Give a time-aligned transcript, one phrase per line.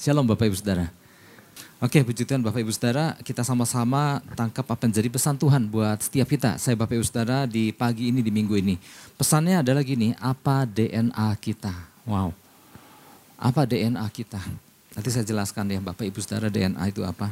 [0.00, 0.88] Shalom Bapak Ibu Saudara.
[1.76, 6.00] Oke, puji Tuhan Bapak Ibu Saudara, kita sama-sama tangkap apa yang jadi pesan Tuhan buat
[6.00, 6.56] setiap kita.
[6.56, 8.80] Saya Bapak Ibu Saudara di pagi ini, di minggu ini.
[9.20, 11.76] Pesannya adalah gini, apa DNA kita?
[12.08, 12.32] Wow,
[13.36, 14.40] apa DNA kita?
[14.96, 17.28] Nanti saya jelaskan ya Bapak Ibu Saudara DNA itu apa.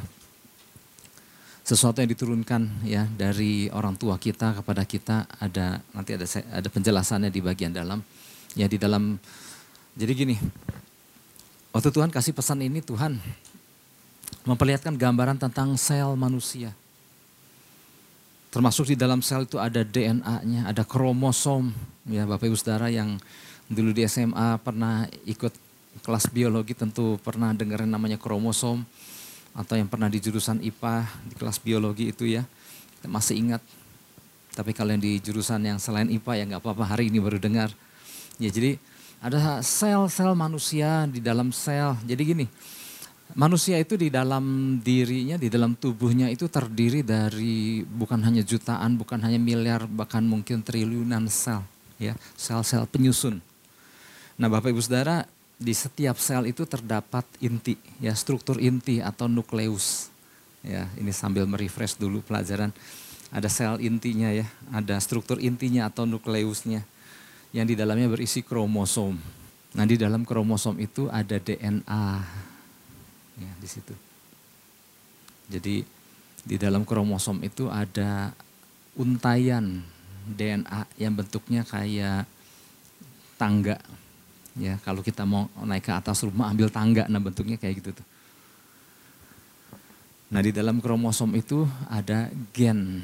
[1.65, 7.33] Sesuatu yang diturunkan ya dari orang tua kita kepada kita ada nanti ada ada penjelasannya
[7.33, 8.05] di bagian dalam.
[8.53, 9.17] Ya di dalam
[9.97, 10.37] jadi gini,
[11.69, 13.21] Waktu Tuhan kasih pesan ini Tuhan
[14.41, 16.73] memperlihatkan gambaran tentang sel manusia.
[18.49, 21.69] Termasuk di dalam sel itu ada DNA-nya, ada kromosom.
[22.09, 23.21] Ya Bapak Ibu Saudara yang
[23.69, 25.53] dulu di SMA pernah ikut
[26.01, 28.81] kelas biologi tentu pernah dengar namanya kromosom.
[29.53, 32.41] Atau yang pernah di jurusan IPA di kelas biologi itu ya.
[33.05, 33.61] Masih ingat.
[34.57, 37.69] Tapi kalau yang di jurusan yang selain IPA ya nggak apa-apa hari ini baru dengar.
[38.41, 38.81] Ya jadi
[39.19, 41.95] ada sel-sel manusia di dalam sel.
[42.07, 42.45] Jadi gini,
[43.35, 49.19] manusia itu di dalam dirinya, di dalam tubuhnya itu terdiri dari bukan hanya jutaan, bukan
[49.19, 51.59] hanya miliar, bahkan mungkin triliunan sel.
[51.99, 53.43] ya Sel-sel penyusun.
[54.39, 55.27] Nah Bapak Ibu Saudara,
[55.59, 60.07] di setiap sel itu terdapat inti, ya struktur inti atau nukleus.
[60.59, 62.71] Ya, ini sambil merefresh dulu pelajaran.
[63.31, 66.87] Ada sel intinya ya, ada struktur intinya atau nukleusnya
[67.53, 69.17] yang di dalamnya berisi kromosom.
[69.73, 72.05] Nah di dalam kromosom itu ada DNA,
[73.37, 73.93] ya di situ.
[75.49, 75.81] Jadi
[76.45, 78.33] di dalam kromosom itu ada
[78.97, 79.81] untayan
[80.29, 82.25] DNA yang bentuknya kayak
[83.37, 83.77] tangga.
[84.59, 88.07] Ya, kalau kita mau naik ke atas rumah ambil tangga, nah bentuknya kayak gitu tuh.
[90.29, 93.01] Nah di dalam kromosom itu ada gen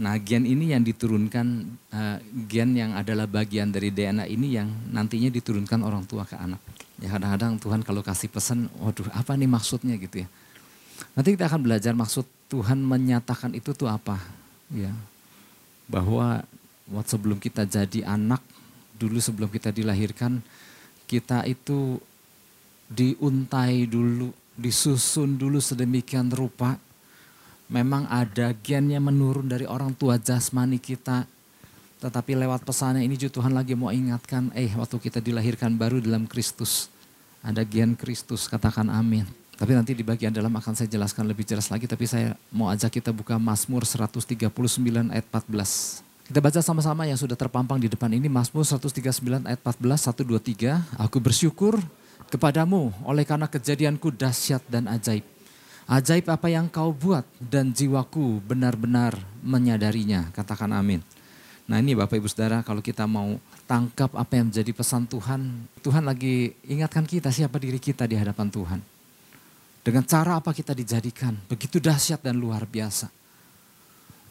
[0.00, 1.46] Nah gen ini yang diturunkan,
[1.92, 6.56] uh, gen yang adalah bagian dari DNA ini yang nantinya diturunkan orang tua ke anak.
[6.96, 10.28] Ya kadang-kadang Tuhan kalau kasih pesan, waduh apa nih maksudnya gitu ya.
[11.12, 14.16] Nanti kita akan belajar maksud Tuhan menyatakan itu tuh apa.
[14.72, 14.94] Ya,
[15.84, 16.46] bahwa
[16.88, 18.40] waktu sebelum kita jadi anak,
[18.96, 20.40] dulu sebelum kita dilahirkan,
[21.04, 22.00] kita itu
[22.88, 26.78] diuntai dulu, disusun dulu sedemikian rupa
[27.70, 31.24] memang ada gen yang menurun dari orang tua jasmani kita.
[32.02, 36.26] Tetapi lewat pesannya ini juga Tuhan lagi mau ingatkan, eh waktu kita dilahirkan baru dalam
[36.26, 36.90] Kristus.
[37.40, 39.24] Ada gen Kristus, katakan amin.
[39.54, 43.00] Tapi nanti di bagian dalam akan saya jelaskan lebih jelas lagi, tapi saya mau ajak
[43.00, 44.48] kita buka Mazmur 139
[45.12, 46.00] ayat 14.
[46.32, 50.40] Kita baca sama-sama yang sudah terpampang di depan ini, Mazmur 139 ayat 14, 1, 2,
[50.96, 51.04] 3.
[51.04, 51.76] Aku bersyukur
[52.32, 55.26] kepadamu oleh karena kejadianku dahsyat dan ajaib
[55.90, 60.30] Ajaib apa yang kau buat dan jiwaku benar-benar menyadarinya.
[60.30, 61.02] Katakan amin.
[61.66, 63.34] Nah ini Bapak Ibu Saudara kalau kita mau
[63.66, 65.66] tangkap apa yang menjadi pesan Tuhan.
[65.82, 68.78] Tuhan lagi ingatkan kita siapa diri kita di hadapan Tuhan.
[69.82, 71.34] Dengan cara apa kita dijadikan.
[71.50, 73.10] Begitu dahsyat dan luar biasa.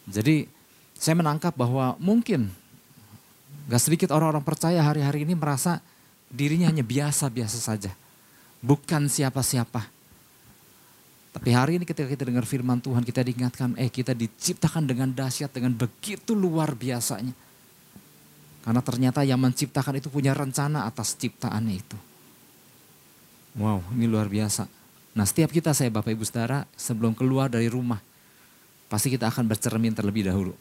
[0.08, 0.48] Jadi
[0.96, 2.56] saya menangkap bahwa mungkin
[3.68, 5.84] gak sedikit orang-orang percaya hari-hari ini merasa
[6.31, 7.92] dirinya hanya biasa-biasa saja.
[8.64, 9.99] Bukan siapa-siapa
[11.30, 15.54] tapi hari ini ketika kita dengar firman Tuhan, kita diingatkan, eh kita diciptakan dengan dahsyat,
[15.54, 17.34] dengan begitu luar biasanya.
[18.66, 21.98] Karena ternyata yang menciptakan itu punya rencana atas ciptaannya itu.
[23.62, 24.66] Wow, ini luar biasa.
[25.14, 28.02] Nah setiap kita saya Bapak Ibu Saudara, sebelum keluar dari rumah,
[28.90, 30.54] pasti kita akan bercermin terlebih dahulu.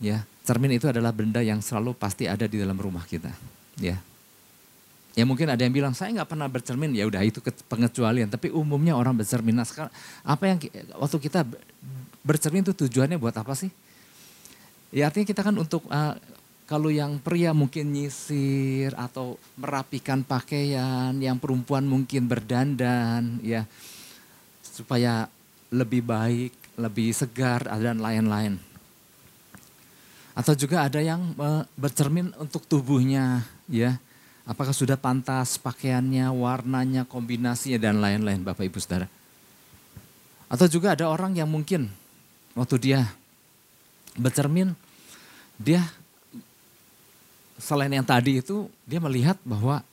[0.00, 3.32] Ya, cermin itu adalah benda yang selalu pasti ada di dalam rumah kita.
[3.76, 4.00] Ya,
[5.18, 8.30] Ya mungkin ada yang bilang saya nggak pernah bercermin, ya udah itu pengecualian.
[8.30, 9.58] Tapi umumnya orang bercermin.
[9.58, 9.90] Nah sekarang
[10.22, 10.58] apa yang
[10.94, 11.42] waktu kita
[12.22, 13.70] bercermin itu tujuannya buat apa sih?
[14.94, 16.14] Ya artinya kita kan untuk uh,
[16.70, 23.66] kalau yang pria mungkin nyisir atau merapikan pakaian, yang perempuan mungkin berdandan, ya
[24.62, 25.26] supaya
[25.74, 28.62] lebih baik, lebih segar dan lain-lain.
[30.38, 33.98] Atau juga ada yang uh, bercermin untuk tubuhnya, ya
[34.50, 39.06] Apakah sudah pantas pakaiannya, warnanya, kombinasinya dan lain-lain Bapak Ibu Saudara.
[40.50, 41.86] Atau juga ada orang yang mungkin
[42.58, 43.06] waktu dia
[44.18, 44.74] bercermin,
[45.54, 45.86] dia
[47.62, 49.86] selain yang tadi itu dia melihat bahwa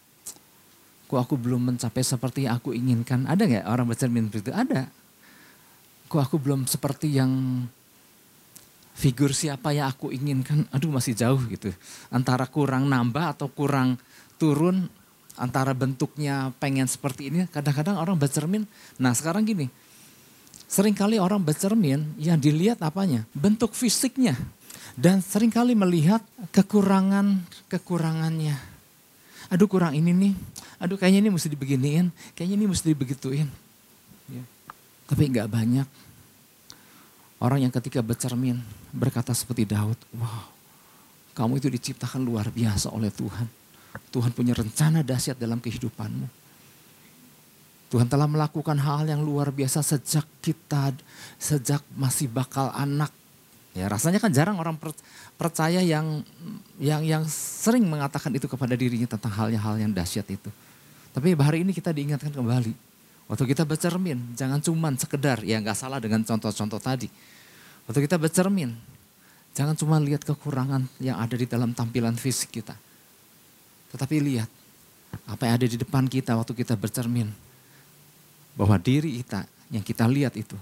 [1.06, 3.30] kok aku belum mencapai seperti yang aku inginkan.
[3.30, 4.54] Ada nggak orang bercermin seperti itu?
[4.58, 4.90] Ada.
[6.10, 7.30] Kok aku belum seperti yang
[8.98, 10.66] figur siapa yang aku inginkan?
[10.74, 11.70] Aduh masih jauh gitu.
[12.10, 14.02] Antara kurang nambah atau kurang
[14.38, 14.90] turun
[15.38, 18.68] antara bentuknya pengen seperti ini, kadang-kadang orang bercermin.
[18.98, 19.70] Nah sekarang gini,
[20.66, 23.26] sering kali orang bercermin yang dilihat apanya?
[23.34, 24.36] Bentuk fisiknya.
[24.98, 28.58] Dan sering kali melihat kekurangan-kekurangannya.
[29.48, 30.36] aduh kurang ini nih,
[30.76, 33.48] aduh kayaknya ini mesti dibeginiin, kayaknya ini mesti dibegituin.
[34.28, 34.44] Ya.
[35.08, 35.88] Tapi nggak banyak
[37.40, 38.60] orang yang ketika bercermin
[38.92, 40.58] berkata seperti Daud, wow
[41.38, 43.46] kamu itu diciptakan luar biasa oleh Tuhan.
[44.12, 46.28] Tuhan punya rencana dahsyat dalam kehidupanmu.
[47.88, 50.92] Tuhan telah melakukan hal yang luar biasa sejak kita,
[51.40, 53.12] sejak masih bakal anak.
[53.72, 54.76] Ya rasanya kan jarang orang
[55.38, 56.26] percaya yang
[56.82, 60.50] yang yang sering mengatakan itu kepada dirinya tentang hal-hal yang dahsyat itu.
[61.16, 62.74] Tapi hari ini kita diingatkan kembali.
[63.28, 67.12] Waktu kita bercermin, jangan cuman sekedar, ya nggak salah dengan contoh-contoh tadi.
[67.88, 68.72] Waktu kita bercermin,
[69.52, 72.76] jangan cuma lihat kekurangan yang ada di dalam tampilan fisik kita.
[73.94, 74.50] Tetapi lihat
[75.28, 77.32] apa yang ada di depan kita waktu kita bercermin.
[78.58, 80.58] Bahwa diri kita yang kita lihat itu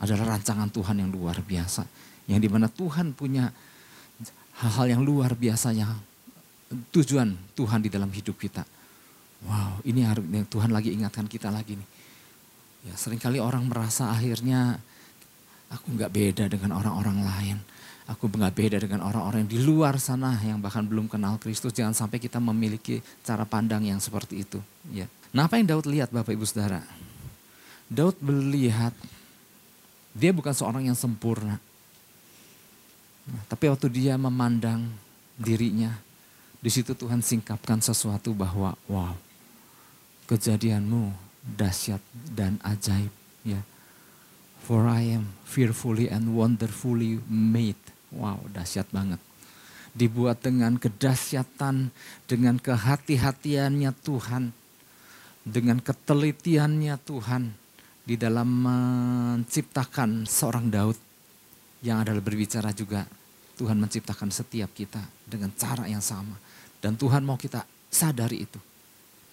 [0.00, 1.84] adalah rancangan Tuhan yang luar biasa.
[2.26, 3.52] Yang di mana Tuhan punya
[4.62, 5.92] hal-hal yang luar biasa yang
[6.94, 8.62] tujuan Tuhan di dalam hidup kita.
[9.44, 11.88] Wow, ini yang Tuhan lagi ingatkan kita lagi nih.
[12.88, 14.80] Ya, sering kali orang merasa akhirnya
[15.68, 17.58] aku nggak beda dengan orang-orang lain.
[18.04, 21.72] Aku nggak beda dengan orang-orang yang di luar sana yang bahkan belum kenal Kristus.
[21.72, 24.60] Jangan sampai kita memiliki cara pandang yang seperti itu.
[24.92, 25.08] Ya.
[25.32, 26.84] Nah apa yang Daud lihat Bapak Ibu Saudara?
[27.88, 28.92] Daud melihat
[30.12, 31.56] dia bukan seorang yang sempurna.
[33.24, 34.84] Nah, tapi waktu dia memandang
[35.40, 35.96] dirinya,
[36.60, 39.16] di situ Tuhan singkapkan sesuatu bahwa wow,
[40.28, 41.08] kejadianmu
[41.44, 42.00] dahsyat
[42.32, 43.12] dan ajaib.
[43.44, 43.60] Ya.
[44.64, 47.80] For I am fearfully and wonderfully made.
[48.14, 49.18] Wow, dahsyat banget.
[49.94, 51.90] Dibuat dengan kedahsyatan,
[52.26, 54.50] dengan kehati-hatiannya Tuhan,
[55.46, 57.54] dengan ketelitiannya Tuhan
[58.04, 60.98] di dalam menciptakan seorang Daud
[61.84, 63.04] yang adalah berbicara juga
[63.54, 66.34] Tuhan menciptakan setiap kita dengan cara yang sama
[66.82, 68.58] dan Tuhan mau kita sadari itu.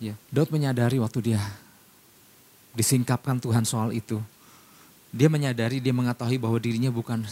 [0.02, 1.42] Ya, Daud menyadari waktu dia
[2.72, 4.22] disingkapkan Tuhan soal itu,
[5.12, 7.28] dia menyadari, dia mengetahui bahwa dirinya bukan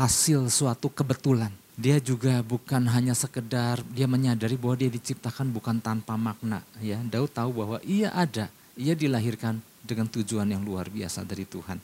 [0.00, 1.52] hasil suatu kebetulan.
[1.78, 6.64] Dia juga bukan hanya sekedar, dia menyadari bahwa dia diciptakan bukan tanpa makna.
[6.82, 11.78] Ya, Daud tahu bahwa ia ada, ia dilahirkan dengan tujuan yang luar biasa dari Tuhan.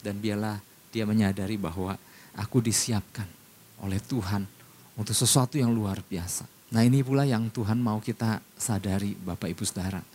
[0.00, 0.56] Dan biarlah
[0.88, 1.98] dia menyadari bahwa
[2.32, 3.28] aku disiapkan
[3.84, 4.48] oleh Tuhan
[4.96, 6.48] untuk sesuatu yang luar biasa.
[6.72, 10.09] Nah ini pula yang Tuhan mau kita sadari Bapak Ibu Saudara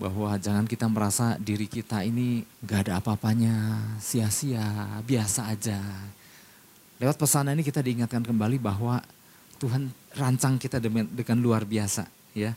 [0.00, 5.76] bahwa jangan kita merasa diri kita ini gak ada apa-apanya, sia-sia, biasa aja.
[6.96, 9.04] Lewat pesan ini kita diingatkan kembali bahwa
[9.60, 12.08] Tuhan rancang kita dengan, dengan luar biasa.
[12.32, 12.56] ya.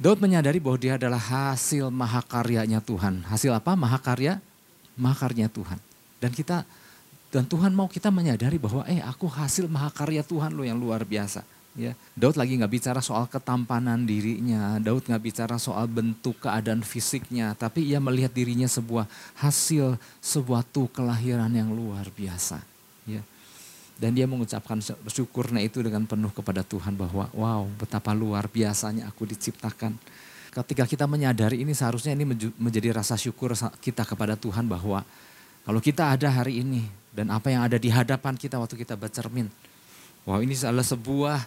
[0.00, 3.20] Daud menyadari bahwa dia adalah hasil mahakaryanya Tuhan.
[3.28, 3.76] Hasil apa?
[3.76, 4.40] Mahakarya?
[4.96, 5.78] Mahakarya Tuhan.
[6.18, 6.64] Dan kita
[7.28, 11.42] dan Tuhan mau kita menyadari bahwa eh aku hasil mahakarya Tuhan lo yang luar biasa.
[11.74, 17.50] Ya, Daud lagi nggak bicara soal ketampanan dirinya, Daud nggak bicara soal bentuk keadaan fisiknya,
[17.58, 19.10] tapi ia melihat dirinya sebuah
[19.42, 22.62] hasil sebuah kelahiran yang luar biasa.
[23.10, 23.26] Ya.
[23.98, 29.26] Dan dia mengucapkan bersyukurnya itu dengan penuh kepada Tuhan bahwa wow betapa luar biasanya aku
[29.26, 29.98] diciptakan.
[30.54, 32.22] Ketika kita menyadari ini seharusnya ini
[32.54, 33.50] menjadi rasa syukur
[33.82, 35.02] kita kepada Tuhan bahwa
[35.66, 39.50] kalau kita ada hari ini dan apa yang ada di hadapan kita waktu kita bercermin,
[40.24, 41.38] Wow ini adalah sebuah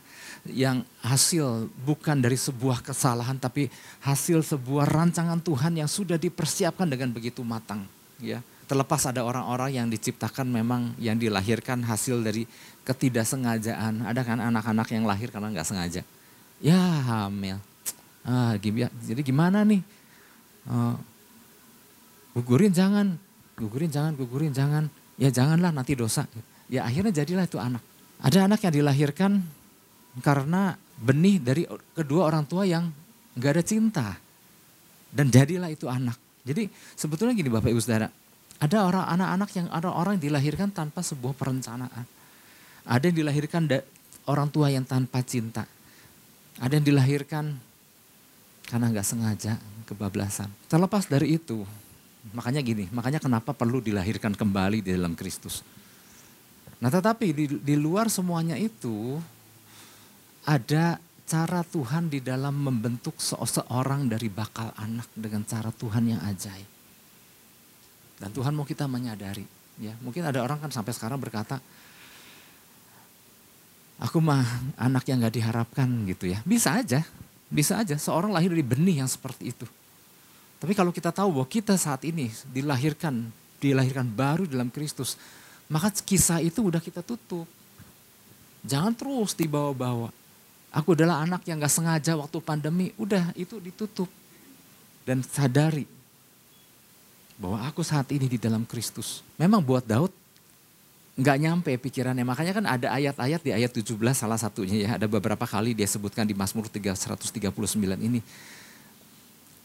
[0.53, 3.73] yang hasil bukan dari sebuah kesalahan tapi
[4.05, 7.89] hasil sebuah rancangan Tuhan yang sudah dipersiapkan dengan begitu matang.
[8.21, 12.45] Ya, terlepas ada orang-orang yang diciptakan memang yang dilahirkan hasil dari
[12.85, 14.05] ketidaksengajaan.
[14.05, 16.01] Ada kan anak-anak yang lahir karena nggak sengaja.
[16.61, 17.57] Ya hamil.
[18.21, 19.81] Ah, gimana, jadi gimana nih?
[20.67, 20.99] Uh,
[22.37, 23.15] gugurin jangan,
[23.57, 24.85] gugurin jangan, gugurin jangan.
[25.17, 26.29] Ya janganlah nanti dosa.
[26.69, 27.81] Ya akhirnya jadilah itu anak.
[28.21, 29.41] Ada anak yang dilahirkan
[30.25, 32.89] karena benih dari kedua orang tua yang
[33.37, 34.07] gak ada cinta.
[35.13, 36.17] Dan jadilah itu anak.
[36.43, 38.09] Jadi sebetulnya gini Bapak Ibu Saudara,
[38.57, 42.05] ada orang anak-anak yang ada orang yang dilahirkan tanpa sebuah perencanaan.
[42.87, 43.69] Ada yang dilahirkan
[44.25, 45.67] orang tua yang tanpa cinta.
[46.57, 47.53] Ada yang dilahirkan
[48.65, 50.49] karena nggak sengaja kebablasan.
[50.67, 51.63] Terlepas dari itu,
[52.35, 55.61] makanya gini, makanya kenapa perlu dilahirkan kembali di dalam Kristus.
[56.77, 59.17] Nah tetapi di, di luar semuanya itu
[60.45, 66.69] ada cara Tuhan di dalam membentuk seseorang dari bakal anak dengan cara Tuhan yang ajaib.
[68.17, 69.45] Dan Tuhan mau kita menyadari.
[69.77, 71.59] ya Mungkin ada orang kan sampai sekarang berkata,
[73.99, 74.41] aku mah
[74.79, 76.39] anak yang gak diharapkan gitu ya.
[76.47, 77.03] Bisa aja,
[77.51, 79.67] bisa aja seorang lahir dari benih yang seperti itu.
[80.57, 83.29] Tapi kalau kita tahu bahwa kita saat ini dilahirkan,
[83.61, 85.13] dilahirkan baru dalam Kristus,
[85.67, 87.47] maka kisah itu udah kita tutup.
[88.63, 90.11] Jangan terus dibawa-bawa.
[90.71, 94.11] Aku adalah anak yang gak sengaja waktu pandemi, udah itu ditutup.
[95.07, 95.87] Dan sadari
[97.39, 99.23] bahwa aku saat ini di dalam Kristus.
[99.39, 100.11] Memang buat Daud
[101.17, 102.21] nggak nyampe pikirannya.
[102.21, 104.89] Makanya kan ada ayat-ayat di ayat 17 salah satunya ya.
[105.01, 107.41] Ada beberapa kali dia sebutkan di Mazmur 139
[107.97, 108.21] ini.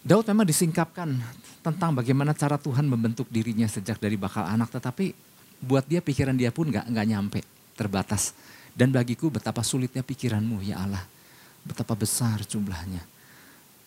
[0.02, 1.14] Daud memang disingkapkan
[1.62, 4.72] tentang bagaimana cara Tuhan membentuk dirinya sejak dari bakal anak.
[4.72, 5.31] Tetapi
[5.62, 7.40] buat dia pikiran dia pun nggak nggak nyampe,
[7.78, 8.34] terbatas.
[8.72, 11.04] Dan bagiku betapa sulitnya pikiranmu ya Allah.
[11.62, 13.04] Betapa besar jumlahnya.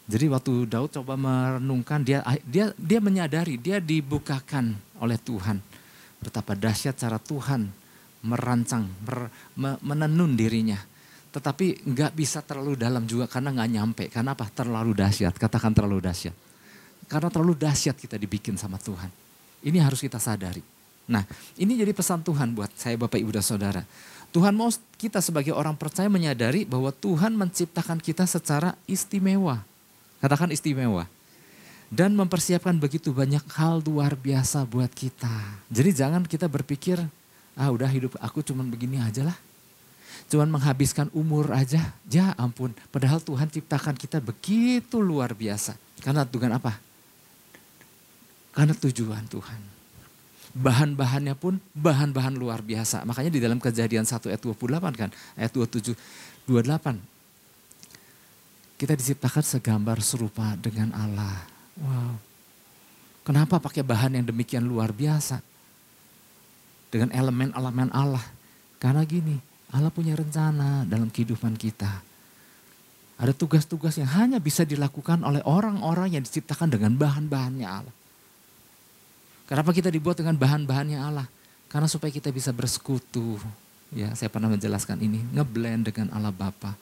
[0.05, 5.57] Jadi waktu Daud coba merenungkan dia dia dia menyadari dia dibukakan oleh Tuhan
[6.25, 7.69] betapa dahsyat cara Tuhan
[8.25, 10.81] merancang mer, me, menenun dirinya.
[11.29, 14.03] Tetapi nggak bisa terlalu dalam juga karena nggak nyampe.
[14.09, 14.49] Karena apa?
[14.49, 15.37] Terlalu dahsyat.
[15.37, 16.33] Katakan terlalu dahsyat.
[17.05, 19.11] Karena terlalu dahsyat kita dibikin sama Tuhan.
[19.61, 20.63] Ini harus kita sadari.
[21.05, 21.23] Nah
[21.55, 23.81] ini jadi pesan Tuhan buat saya Bapak Ibu dan Saudara.
[24.35, 24.67] Tuhan mau
[24.99, 29.63] kita sebagai orang percaya menyadari bahwa Tuhan menciptakan kita secara istimewa.
[30.19, 31.07] Katakan istimewa.
[31.87, 35.31] Dan mempersiapkan begitu banyak hal luar biasa buat kita.
[35.71, 36.99] Jadi jangan kita berpikir,
[37.55, 39.37] ah udah hidup aku cuman begini aja lah.
[40.27, 41.95] Cuman menghabiskan umur aja.
[42.09, 45.79] Ya ampun, padahal Tuhan ciptakan kita begitu luar biasa.
[46.03, 46.75] Karena Tuhan apa?
[48.51, 49.74] Karena tujuan Tuhan.
[50.55, 53.03] Bahan-bahannya pun bahan-bahan luar biasa.
[53.03, 55.91] Makanya di dalam kejadian 1 ayat 28 kan, ayat 27,
[56.47, 57.15] 28
[58.75, 61.47] kita diciptakan segambar serupa dengan Allah.
[61.79, 62.19] Wow.
[63.23, 65.39] Kenapa pakai bahan yang demikian luar biasa?
[66.91, 68.23] Dengan elemen-elemen Allah.
[68.77, 69.39] Karena gini,
[69.71, 72.03] Allah punya rencana dalam kehidupan kita.
[73.15, 77.95] Ada tugas-tugas yang hanya bisa dilakukan oleh orang-orang yang diciptakan dengan bahan-bahannya Allah.
[79.45, 81.27] Kenapa kita dibuat dengan bahan-bahannya Allah?
[81.69, 83.37] Karena supaya kita bisa bersekutu.
[83.93, 86.73] Ya, saya pernah menjelaskan ini, ngeblend dengan Allah Bapa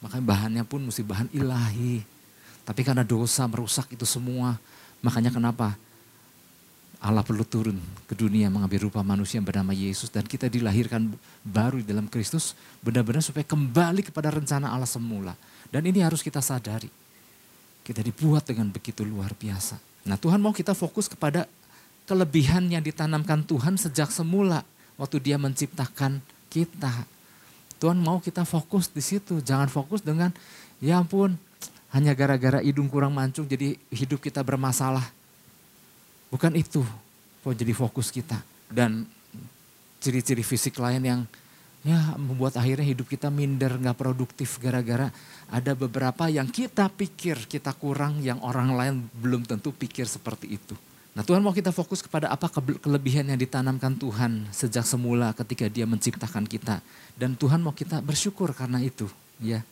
[0.00, 2.00] Makanya bahannya pun mesti bahan ilahi.
[2.64, 4.56] Tapi karena dosa merusak itu semua.
[5.04, 5.76] Makanya kenapa?
[7.00, 10.08] Allah perlu turun ke dunia mengambil rupa manusia yang bernama Yesus.
[10.08, 11.12] Dan kita dilahirkan
[11.44, 12.56] baru di dalam Kristus.
[12.80, 15.36] Benar-benar supaya kembali kepada rencana Allah semula.
[15.68, 16.88] Dan ini harus kita sadari.
[17.84, 19.89] Kita dibuat dengan begitu luar biasa.
[20.04, 21.44] Nah Tuhan mau kita fokus kepada
[22.08, 24.64] kelebihan yang ditanamkan Tuhan sejak semula.
[25.00, 26.20] Waktu dia menciptakan
[26.52, 26.92] kita.
[27.80, 29.40] Tuhan mau kita fokus di situ.
[29.40, 30.28] Jangan fokus dengan
[30.82, 31.36] ya ampun
[31.90, 35.08] hanya gara-gara hidung kurang mancung jadi hidup kita bermasalah.
[36.28, 36.84] Bukan itu
[37.40, 38.38] kok jadi fokus kita.
[38.70, 39.08] Dan
[40.00, 41.20] ciri-ciri fisik lain yang
[41.80, 45.08] ya membuat akhirnya hidup kita minder, nggak produktif gara-gara
[45.48, 50.76] ada beberapa yang kita pikir kita kurang yang orang lain belum tentu pikir seperti itu.
[51.10, 52.46] Nah Tuhan mau kita fokus kepada apa
[52.78, 56.78] kelebihan yang ditanamkan Tuhan sejak semula ketika dia menciptakan kita.
[57.18, 59.10] Dan Tuhan mau kita bersyukur karena itu.
[59.42, 59.66] ya.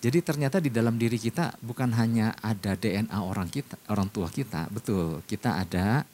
[0.00, 4.68] Jadi ternyata di dalam diri kita bukan hanya ada DNA orang kita, orang tua kita,
[4.72, 5.20] betul.
[5.28, 6.04] Kita ada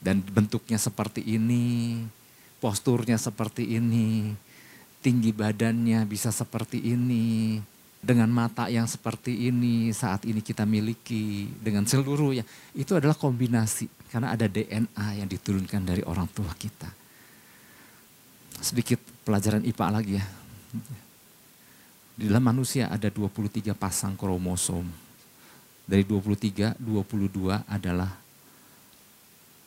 [0.00, 2.00] dan bentuknya seperti ini,
[2.60, 4.36] posturnya seperti ini,
[5.00, 7.58] tinggi badannya bisa seperti ini,
[8.00, 14.32] dengan mata yang seperti ini saat ini kita miliki dengan seluruhnya itu adalah kombinasi karena
[14.32, 16.88] ada DNA yang diturunkan dari orang tua kita.
[18.60, 20.24] Sedikit pelajaran IPA lagi ya.
[22.16, 24.84] Di dalam manusia ada 23 pasang kromosom.
[25.88, 28.12] Dari 23, 22 adalah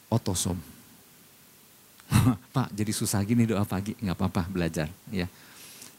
[0.10, 0.73] otosom.
[2.56, 5.28] Pak jadi susah gini doa pagi, nggak apa-apa belajar ya.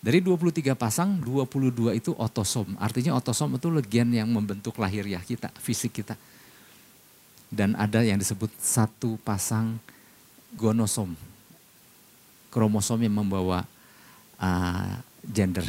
[0.04, 2.76] Dari 23 pasang, 22 itu otosom.
[2.76, 6.12] Artinya otosom itu gen yang membentuk lahiriah kita, fisik kita.
[7.48, 9.80] Dan ada yang disebut satu pasang
[10.52, 11.16] gonosom.
[12.52, 13.64] Kromosom yang membawa
[14.36, 15.64] uh, gender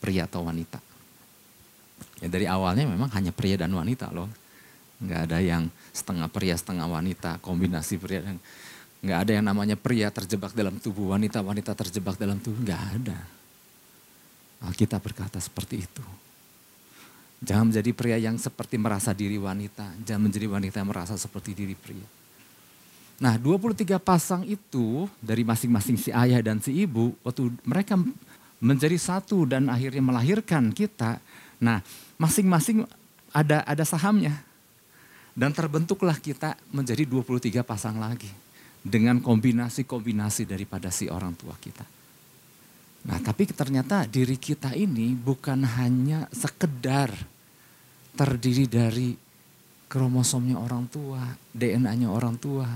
[0.00, 0.80] pria atau wanita.
[2.24, 4.32] Ya dari awalnya memang hanya pria dan wanita loh.
[5.04, 8.40] Nggak ada yang setengah pria setengah wanita, kombinasi pria dan
[9.04, 12.64] Nggak ada yang namanya pria terjebak dalam tubuh wanita, wanita terjebak dalam tubuh.
[12.64, 13.18] Nggak ada.
[14.64, 16.04] Alkitab berkata seperti itu.
[17.44, 19.92] Jangan menjadi pria yang seperti merasa diri wanita.
[20.08, 22.08] Jangan menjadi wanita yang merasa seperti diri pria.
[23.20, 27.12] Nah 23 pasang itu dari masing-masing si ayah dan si ibu.
[27.20, 28.00] Waktu mereka
[28.56, 31.20] menjadi satu dan akhirnya melahirkan kita.
[31.60, 31.84] Nah
[32.16, 32.88] masing-masing
[33.36, 34.32] ada ada sahamnya.
[35.34, 38.30] Dan terbentuklah kita menjadi 23 pasang lagi
[38.78, 41.82] dengan kombinasi-kombinasi daripada si orang tua kita.
[43.04, 47.12] Nah, tapi ternyata diri kita ini bukan hanya sekedar
[48.14, 49.12] terdiri dari
[49.90, 52.68] kromosomnya orang tua, DNA-nya orang tua.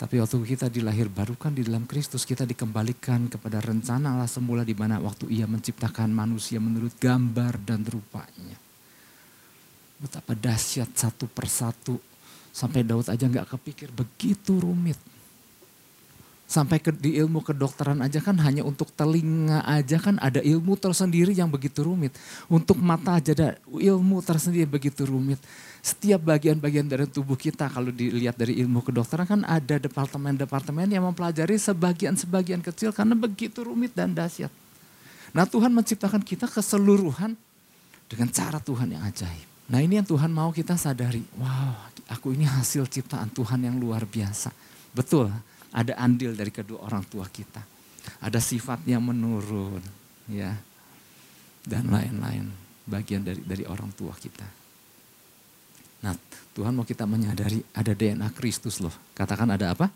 [0.00, 4.72] Tapi waktu kita dilahir barukan di dalam Kristus, kita dikembalikan kepada rencana Allah semula di
[4.72, 8.69] mana waktu ia menciptakan manusia menurut gambar dan rupanya.
[10.00, 12.00] Betapa dahsyat satu persatu.
[12.50, 14.96] Sampai Daud aja nggak kepikir begitu rumit.
[16.50, 21.30] Sampai ke, di ilmu kedokteran aja kan hanya untuk telinga aja kan ada ilmu tersendiri
[21.30, 22.10] yang begitu rumit.
[22.50, 25.38] Untuk mata aja ada ilmu tersendiri begitu rumit.
[25.78, 31.54] Setiap bagian-bagian dari tubuh kita kalau dilihat dari ilmu kedokteran kan ada departemen-departemen yang mempelajari
[31.54, 34.50] sebagian-sebagian kecil karena begitu rumit dan dahsyat.
[35.30, 37.38] Nah Tuhan menciptakan kita keseluruhan
[38.10, 39.49] dengan cara Tuhan yang ajaib.
[39.70, 41.22] Nah ini yang Tuhan mau kita sadari.
[41.38, 44.50] Wow aku ini hasil ciptaan Tuhan yang luar biasa.
[44.90, 45.30] Betul
[45.70, 47.62] ada andil dari kedua orang tua kita.
[48.18, 49.80] Ada sifatnya menurun,
[50.26, 50.50] ya,
[51.62, 52.50] dan lain-lain
[52.90, 54.44] bagian dari dari orang tua kita.
[56.00, 56.16] Nah,
[56.56, 58.92] Tuhan mau kita menyadari ada DNA Kristus loh.
[59.14, 59.92] Katakan ada apa?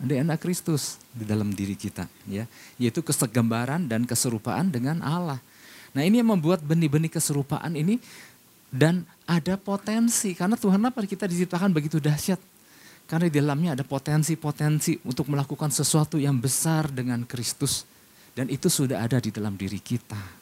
[0.00, 2.44] DNA Kristus di dalam diri kita, ya,
[2.76, 5.40] yaitu kesegambaran dan keserupaan dengan Allah.
[5.90, 7.98] Nah, ini yang membuat benih-benih keserupaan ini
[8.70, 12.38] dan ada potensi karena Tuhan apa kita diciptakan begitu dahsyat
[13.10, 17.82] karena di dalamnya ada potensi-potensi untuk melakukan sesuatu yang besar dengan Kristus.
[18.30, 20.38] Dan itu sudah ada di dalam diri kita.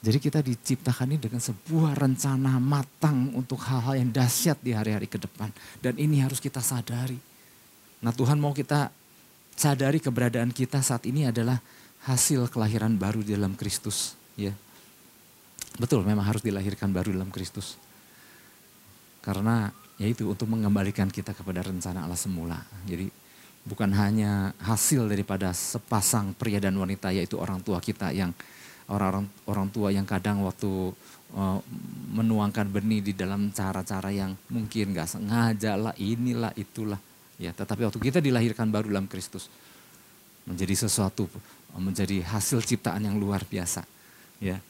[0.00, 5.20] Jadi kita diciptakan ini dengan sebuah rencana matang untuk hal-hal yang dahsyat di hari-hari ke
[5.20, 5.52] depan.
[5.84, 7.20] Dan ini harus kita sadari.
[8.00, 8.88] Nah Tuhan mau kita
[9.52, 11.60] sadari keberadaan kita saat ini adalah
[12.08, 14.16] hasil kelahiran baru di dalam Kristus.
[14.32, 14.56] Ya,
[15.76, 17.76] Betul memang harus dilahirkan baru dalam Kristus.
[19.20, 22.60] Karena yaitu untuk mengembalikan kita kepada rencana Allah semula.
[22.84, 23.08] Jadi
[23.66, 28.30] bukan hanya hasil daripada sepasang pria dan wanita yaitu orang tua kita yang
[28.86, 30.94] orang-orang orang tua yang kadang waktu
[31.34, 31.58] uh,
[32.14, 37.00] menuangkan benih di dalam cara-cara yang mungkin gak sengaja lah inilah itulah
[37.42, 39.50] ya tetapi waktu kita dilahirkan baru dalam Kristus
[40.46, 41.26] menjadi sesuatu
[41.74, 43.82] menjadi hasil ciptaan yang luar biasa
[44.38, 44.62] ya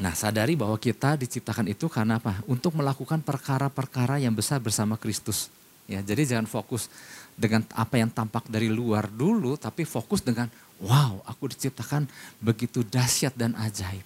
[0.00, 2.40] Nah sadari bahwa kita diciptakan itu karena apa?
[2.48, 5.52] Untuk melakukan perkara-perkara yang besar bersama Kristus.
[5.84, 6.88] Ya, jadi jangan fokus
[7.36, 10.48] dengan apa yang tampak dari luar dulu, tapi fokus dengan
[10.80, 12.08] wow aku diciptakan
[12.40, 14.02] begitu dahsyat dan ajaib.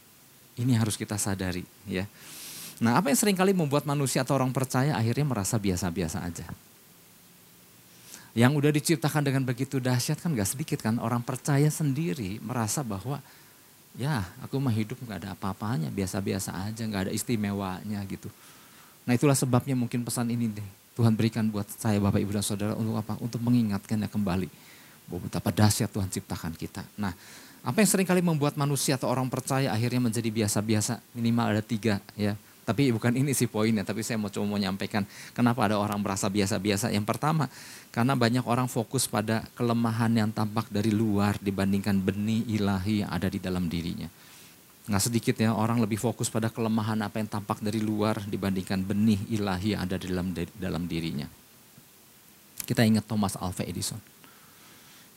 [0.58, 2.10] Ini harus kita sadari ya.
[2.82, 6.46] Nah apa yang sering kali membuat manusia atau orang percaya akhirnya merasa biasa-biasa aja.
[8.34, 13.22] Yang udah diciptakan dengan begitu dahsyat kan gak sedikit kan orang percaya sendiri merasa bahwa
[13.94, 18.28] ya aku mah hidup nggak ada apa-apanya, biasa-biasa aja, nggak ada istimewanya gitu.
[19.04, 22.72] Nah itulah sebabnya mungkin pesan ini deh Tuhan berikan buat saya Bapak Ibu dan Saudara
[22.78, 23.18] untuk apa?
[23.18, 24.48] Untuk mengingatkannya kembali
[25.10, 26.86] bahwa betapa dahsyat Tuhan ciptakan kita.
[26.96, 27.12] Nah
[27.64, 31.98] apa yang sering kali membuat manusia atau orang percaya akhirnya menjadi biasa-biasa minimal ada tiga
[32.14, 32.38] ya.
[32.64, 35.04] Tapi bukan ini sih poinnya, tapi saya mau coba mau nyampaikan
[35.36, 36.88] kenapa ada orang merasa biasa-biasa.
[36.88, 37.44] Yang pertama,
[37.92, 43.28] karena banyak orang fokus pada kelemahan yang tampak dari luar dibandingkan benih ilahi yang ada
[43.28, 44.08] di dalam dirinya.
[44.88, 49.20] Nggak sedikit ya orang lebih fokus pada kelemahan apa yang tampak dari luar dibandingkan benih
[49.28, 51.28] ilahi yang ada di dalam dalam dirinya.
[52.64, 54.00] Kita ingat Thomas Alva Edison.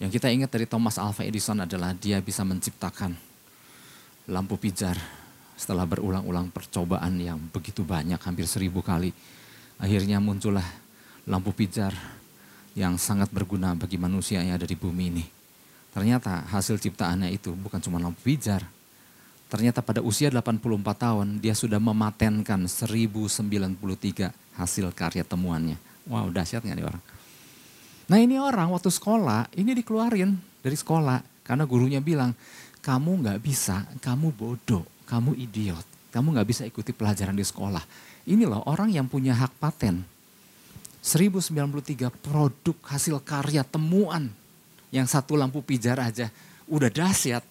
[0.04, 3.16] Yang kita ingat dari Thomas Alva Edison adalah dia bisa menciptakan
[4.28, 5.00] lampu pijar
[5.58, 9.10] setelah berulang-ulang percobaan yang begitu banyak, hampir seribu kali,
[9.82, 10.63] akhirnya muncullah
[11.26, 11.98] lampu pijar
[12.78, 15.26] yang sangat berguna bagi manusia yang ada di bumi ini.
[15.89, 18.62] Ternyata hasil ciptaannya itu bukan cuma lampu pijar.
[19.50, 20.62] Ternyata pada usia 84
[20.93, 24.30] tahun dia sudah mematenkan 1093
[24.62, 25.82] hasil karya temuannya.
[26.06, 27.04] Wow dahsyat gak nih orang.
[28.08, 32.38] Nah ini orang waktu sekolah ini dikeluarin dari sekolah karena gurunya bilang
[32.84, 37.82] kamu nggak bisa, kamu bodoh kamu idiot, kamu nggak bisa ikuti pelajaran di sekolah.
[38.28, 40.04] Ini loh orang yang punya hak paten.
[41.00, 44.28] 1093 produk hasil karya temuan
[44.91, 46.28] yang satu lampu pijar aja
[46.67, 47.43] udah dahsyat.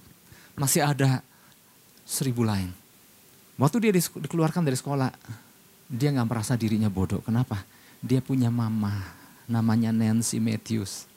[0.57, 1.25] Masih ada
[2.05, 2.73] seribu lain.
[3.57, 5.09] Waktu dia dikeluarkan dari sekolah,
[5.89, 7.25] dia nggak merasa dirinya bodoh.
[7.25, 7.65] Kenapa?
[8.05, 8.93] Dia punya mama,
[9.49, 11.09] namanya Nancy Matthews,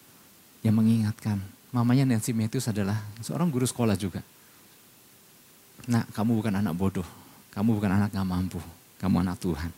[0.63, 1.43] yang mengingatkan.
[1.75, 4.23] Mamanya Nancy Matthews adalah seorang guru sekolah juga.
[5.87, 7.07] Nah, kamu bukan anak bodoh.
[7.55, 8.59] Kamu bukan anak gak mampu.
[8.99, 9.71] Kamu anak Tuhan.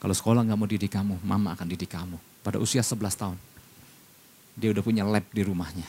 [0.00, 2.16] Kalau sekolah gak mau didik kamu, mama akan didik kamu.
[2.42, 3.38] Pada usia 11 tahun,
[4.58, 5.86] dia udah punya lab di rumahnya.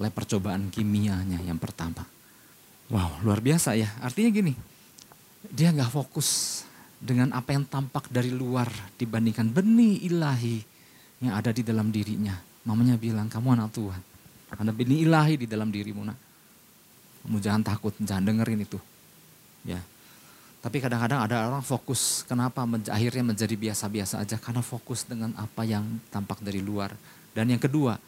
[0.00, 2.02] Lab percobaan kimianya yang pertama.
[2.90, 3.86] Wow, luar biasa ya.
[4.02, 4.52] Artinya gini,
[5.46, 6.62] dia gak fokus
[6.98, 10.58] dengan apa yang tampak dari luar dibandingkan benih ilahi
[11.22, 12.34] yang ada di dalam dirinya.
[12.66, 14.02] Mamanya bilang, kamu anak Tuhan.
[14.52, 16.31] Ada benih ilahi di dalam dirimu nak.
[17.22, 18.78] Kamu jangan takut, jangan dengerin itu.
[19.62, 19.78] Ya.
[20.62, 24.38] Tapi kadang-kadang ada orang fokus, kenapa akhirnya menjadi biasa-biasa aja?
[24.38, 25.82] Karena fokus dengan apa yang
[26.14, 26.94] tampak dari luar.
[27.34, 27.98] Dan yang kedua,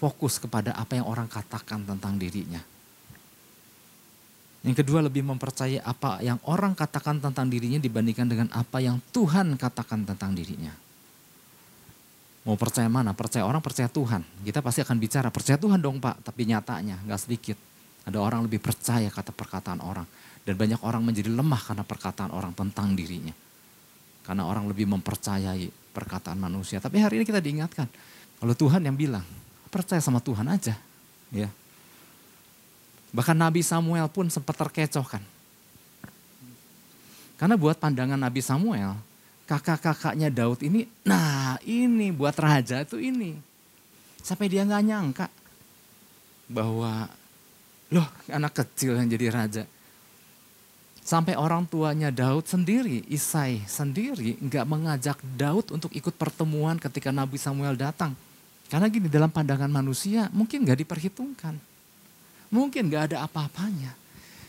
[0.00, 2.64] fokus kepada apa yang orang katakan tentang dirinya.
[4.64, 9.54] Yang kedua lebih mempercayai apa yang orang katakan tentang dirinya dibandingkan dengan apa yang Tuhan
[9.60, 10.72] katakan tentang dirinya.
[12.48, 13.12] Mau percaya mana?
[13.12, 14.24] Percaya orang, percaya Tuhan.
[14.40, 17.67] Kita pasti akan bicara, percaya Tuhan dong Pak, tapi nyatanya nggak sedikit.
[18.08, 20.08] Ada orang lebih percaya kata perkataan orang.
[20.40, 23.36] Dan banyak orang menjadi lemah karena perkataan orang tentang dirinya.
[24.24, 26.80] Karena orang lebih mempercayai perkataan manusia.
[26.80, 27.84] Tapi hari ini kita diingatkan,
[28.40, 29.24] kalau Tuhan yang bilang,
[29.68, 30.72] percaya sama Tuhan aja.
[31.28, 31.52] Ya.
[33.12, 35.20] Bahkan Nabi Samuel pun sempat terkecohkan.
[37.36, 38.96] Karena buat pandangan Nabi Samuel,
[39.44, 43.36] kakak-kakaknya Daud ini, nah ini buat raja itu ini.
[44.24, 45.26] Sampai dia nggak nyangka
[46.48, 47.06] bahwa
[47.92, 49.64] loh anak kecil yang jadi raja.
[51.08, 57.40] Sampai orang tuanya Daud sendiri, Isai sendiri nggak mengajak Daud untuk ikut pertemuan ketika Nabi
[57.40, 58.12] Samuel datang.
[58.68, 61.56] Karena gini dalam pandangan manusia mungkin nggak diperhitungkan.
[62.52, 63.96] Mungkin nggak ada apa-apanya.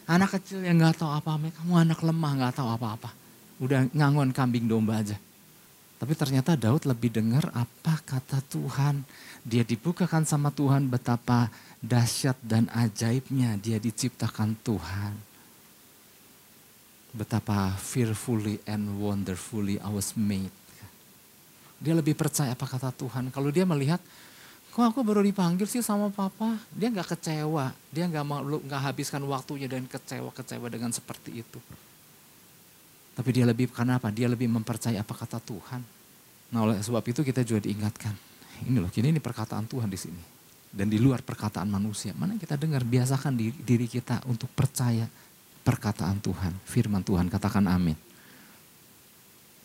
[0.03, 3.09] Anak kecil yang nggak tahu apa-apa, kamu anak lemah nggak tahu apa-apa.
[3.63, 5.15] Udah ngangon kambing domba aja.
[5.99, 9.03] Tapi ternyata Daud lebih dengar apa kata Tuhan.
[9.43, 11.47] Dia dibukakan sama Tuhan betapa
[11.79, 15.29] dahsyat dan ajaibnya dia diciptakan Tuhan
[17.09, 20.53] betapa fearfully and wonderfully I was made.
[21.79, 23.31] Dia lebih percaya apa kata Tuhan.
[23.31, 24.03] Kalau dia melihat,
[24.69, 28.23] kok aku baru dipanggil sih sama papa, dia nggak kecewa, dia nggak
[28.67, 31.59] nggak habiskan waktunya dan kecewa-kecewa dengan seperti itu.
[33.15, 34.11] Tapi dia lebih karena apa?
[34.11, 35.81] Dia lebih mempercayai apa kata Tuhan.
[36.51, 38.13] Nah oleh sebab itu kita juga diingatkan.
[38.67, 40.38] Ini loh, kini ini perkataan Tuhan di sini.
[40.69, 42.13] Dan di luar perkataan manusia.
[42.13, 43.33] Mana kita dengar, biasakan
[43.65, 45.09] diri kita untuk percaya
[45.65, 47.25] perkataan Tuhan, firman Tuhan.
[47.25, 47.97] Katakan amin.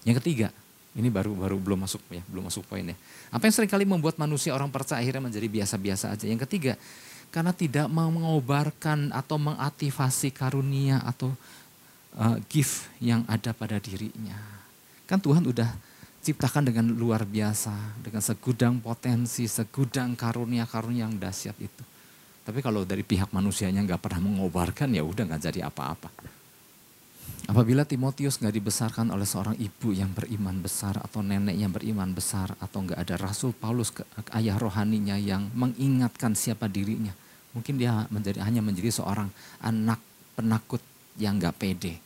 [0.04, 0.48] Yang ketiga,
[0.96, 2.96] ini baru baru belum masuk ya, belum masuk poinnya.
[3.28, 6.24] Apa yang sering kali membuat manusia orang percaya akhirnya menjadi biasa-biasa aja.
[6.24, 6.72] Yang ketiga,
[7.34, 11.34] karena tidak mau mengobarkan atau mengaktifasi karunia atau
[12.14, 14.38] uh, gift yang ada pada dirinya.
[15.04, 15.68] Kan Tuhan udah
[16.24, 21.84] ciptakan dengan luar biasa, dengan segudang potensi, segudang karunia-karunia yang dahsyat itu.
[22.44, 26.08] Tapi kalau dari pihak manusianya nggak pernah mengobarkan ya udah nggak jadi apa-apa.
[27.44, 32.56] Apabila Timotius nggak dibesarkan oleh seorang ibu yang beriman besar atau nenek yang beriman besar
[32.56, 33.92] atau nggak ada Rasul Paulus
[34.32, 37.12] ayah rohaninya yang mengingatkan siapa dirinya,
[37.52, 39.28] mungkin dia menjadi hanya menjadi seorang
[39.60, 40.00] anak
[40.32, 40.80] penakut
[41.20, 42.00] yang nggak pede.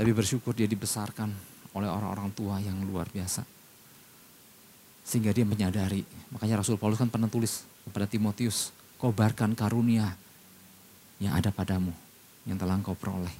[0.00, 3.46] Tapi bersyukur dia dibesarkan oleh orang-orang tua yang luar biasa.
[5.06, 10.14] Sehingga dia menyadari, makanya Rasul Paulus kan pernah tulis kepada Timotius, kobarkan karunia
[11.18, 11.90] yang ada padamu,
[12.46, 13.32] yang telah engkau peroleh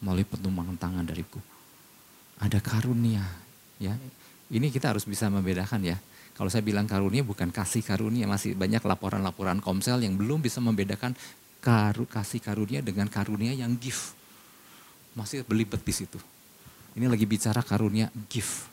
[0.00, 1.38] melalui pertumbuhan tangan dariku.
[2.40, 3.20] Ada karunia,
[3.76, 3.92] ya.
[4.50, 5.96] Ini kita harus bisa membedakan ya.
[6.34, 11.12] Kalau saya bilang karunia bukan kasih karunia, masih banyak laporan-laporan komsel yang belum bisa membedakan
[11.60, 14.16] karu, kasih karunia dengan karunia yang gift.
[15.12, 16.16] Masih belibet di situ.
[16.98, 18.66] Ini lagi bicara karunia gift.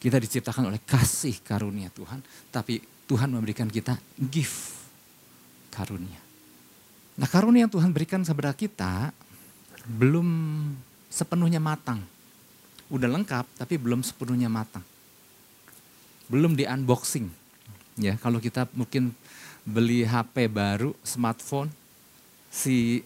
[0.00, 2.18] Kita diciptakan oleh kasih karunia Tuhan,
[2.50, 4.74] tapi Tuhan memberikan kita gift
[5.70, 6.18] karunia.
[7.16, 9.12] Nah karunia yang Tuhan berikan kepada kita
[9.84, 10.28] belum
[11.12, 12.00] sepenuhnya matang.
[12.88, 14.84] Udah lengkap tapi belum sepenuhnya matang.
[16.32, 17.28] Belum di unboxing.
[18.00, 19.12] Ya, kalau kita mungkin
[19.68, 21.68] beli HP baru, smartphone,
[22.48, 23.04] si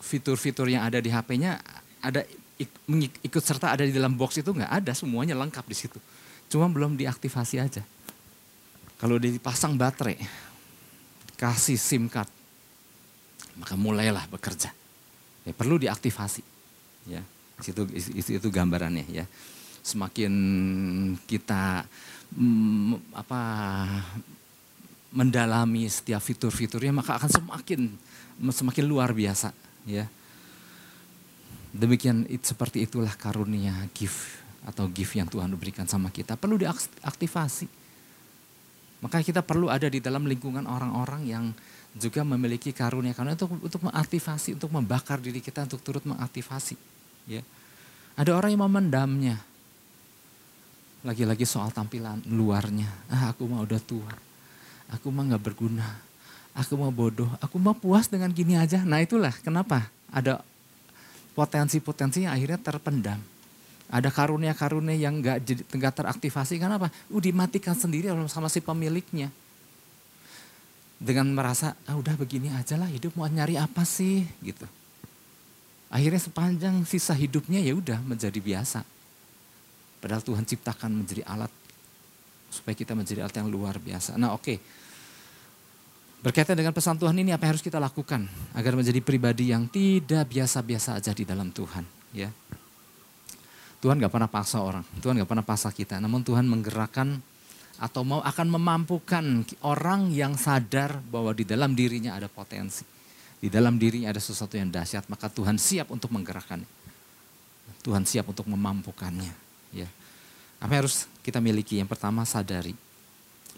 [0.00, 1.60] fitur-fitur yang ada di HP-nya
[2.00, 2.24] ada
[3.22, 5.98] ikut serta ada di dalam box itu nggak ada, semuanya lengkap di situ.
[6.48, 7.82] Cuma belum diaktifasi aja.
[8.96, 10.16] Kalau dipasang baterai,
[11.36, 12.32] kasih SIM card.
[13.60, 14.72] Maka mulailah bekerja.
[15.44, 16.40] Ya, perlu diaktifasi.
[17.06, 17.22] Ya,
[17.60, 19.24] itu, itu, itu gambarannya ya.
[19.84, 20.32] Semakin
[21.28, 21.86] kita
[22.34, 23.40] mm, apa
[25.14, 27.80] mendalami setiap fitur-fiturnya maka akan semakin
[28.50, 29.54] semakin luar biasa
[29.86, 30.08] ya.
[31.76, 37.86] Demikian seperti itulah karunia gift atau gift yang Tuhan berikan sama kita perlu diaktifasi
[39.04, 41.44] maka kita perlu ada di dalam lingkungan orang-orang yang
[41.96, 46.76] juga memiliki karunia karena untuk untuk mengaktifasi, untuk membakar diri kita untuk turut mengaktifasi.
[47.28, 47.44] Ya.
[48.16, 49.36] Ada orang yang memendamnya.
[51.04, 52.88] Lagi-lagi soal tampilan luarnya.
[53.12, 54.10] Ah, aku mau udah tua.
[54.90, 55.86] Aku mah nggak berguna.
[56.56, 57.28] Aku mau bodoh.
[57.44, 58.80] Aku mau puas dengan gini aja.
[58.80, 60.40] Nah itulah kenapa ada
[61.36, 63.20] potensi-potensi yang akhirnya terpendam.
[63.86, 66.88] Ada karunia-karunia yang nggak enggak teraktivasi karena apa?
[67.12, 69.28] Udah dimatikan sendiri sama si pemiliknya.
[70.96, 74.64] Dengan merasa, ah udah begini aja lah hidup mau nyari apa sih gitu.
[75.92, 78.80] Akhirnya sepanjang sisa hidupnya ya udah menjadi biasa.
[80.00, 81.52] Padahal Tuhan ciptakan menjadi alat
[82.48, 84.16] supaya kita menjadi alat yang luar biasa.
[84.16, 84.42] Nah, oke.
[84.42, 84.58] Okay.
[86.26, 90.26] Berkaitan dengan pesan Tuhan ini apa yang harus kita lakukan agar menjadi pribadi yang tidak
[90.26, 92.34] biasa-biasa aja di dalam Tuhan, ya.
[93.78, 97.22] Tuhan gak pernah paksa orang, Tuhan gak pernah paksa kita, namun Tuhan menggerakkan
[97.78, 102.82] atau mau akan memampukan orang yang sadar bahwa di dalam dirinya ada potensi.
[103.38, 106.66] Di dalam dirinya ada sesuatu yang dahsyat, maka Tuhan siap untuk menggerakkannya.
[107.86, 109.30] Tuhan siap untuk memampukannya.
[109.70, 109.86] Ya.
[110.58, 111.78] Apa yang harus kita miliki?
[111.78, 112.74] Yang pertama sadari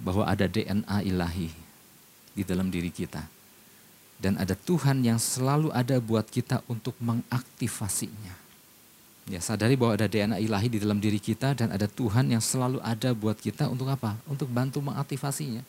[0.04, 1.67] bahwa ada DNA ilahi
[2.38, 3.27] di dalam diri kita.
[4.18, 8.35] Dan ada Tuhan yang selalu ada buat kita untuk mengaktifasinya.
[9.29, 12.81] Ya, sadari bahwa ada DNA ilahi di dalam diri kita dan ada Tuhan yang selalu
[12.81, 14.16] ada buat kita untuk apa?
[14.24, 15.61] Untuk bantu mengaktifasinya.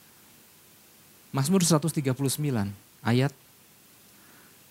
[1.29, 2.15] Mazmur 139
[3.03, 3.35] ayat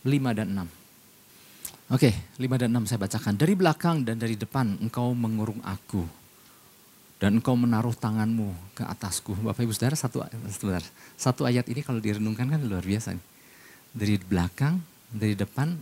[0.02, 1.94] 5 dan 6.
[1.94, 3.34] Oke, 5 dan 6 saya bacakan.
[3.36, 6.02] Dari belakang dan dari depan engkau mengurung aku.
[7.18, 9.34] Dan engkau menaruh tanganmu ke atasku.
[9.42, 10.22] Bapak Ibu Saudara, satu,
[10.54, 10.86] sebentar,
[11.18, 13.18] satu ayat ini kalau direnungkan kan luar biasa.
[13.18, 13.24] Nih.
[13.90, 14.78] Dari belakang,
[15.10, 15.74] dari depan,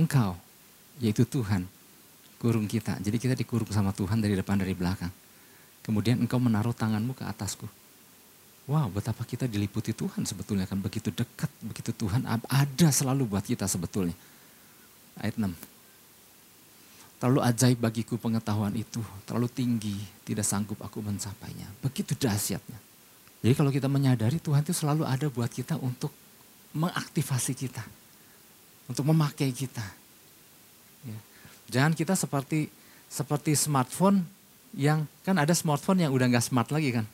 [0.00, 0.32] engkau,
[0.96, 1.68] yaitu Tuhan
[2.40, 2.96] kurung kita.
[3.04, 5.12] Jadi kita dikurung sama Tuhan dari depan dari belakang.
[5.84, 7.68] Kemudian engkau menaruh tanganmu ke atasku.
[8.66, 13.68] Wow, betapa kita diliputi Tuhan sebetulnya kan begitu dekat, begitu Tuhan ada selalu buat kita
[13.70, 14.16] sebetulnya.
[15.22, 15.75] Ayat 6.
[17.16, 21.64] Terlalu ajaib bagiku pengetahuan itu, terlalu tinggi, tidak sanggup aku mencapainya.
[21.80, 22.76] Begitu dahsyatnya.
[23.40, 26.12] Jadi kalau kita menyadari Tuhan itu selalu ada buat kita untuk
[26.76, 27.80] mengaktifasi kita.
[28.84, 29.82] Untuk memakai kita.
[31.08, 31.18] Ya.
[31.72, 32.68] Jangan kita seperti
[33.08, 34.26] seperti smartphone
[34.76, 37.06] yang kan ada smartphone yang udah nggak smart lagi kan.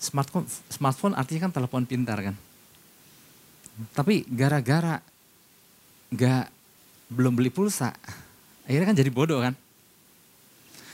[0.00, 2.36] Smartphone smartphone artinya kan telepon pintar kan.
[3.94, 4.98] Tapi gara-gara
[6.10, 6.44] nggak
[7.14, 7.94] belum beli pulsa,
[8.64, 9.54] akhirnya kan jadi bodoh kan.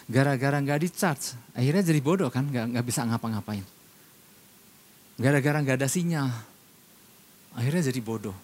[0.07, 3.67] Gara-gara nggak di charge, akhirnya jadi bodoh kan, nggak nggak bisa ngapa-ngapain.
[5.19, 6.31] Gara-gara nggak ada sinyal,
[7.57, 8.37] akhirnya jadi bodoh.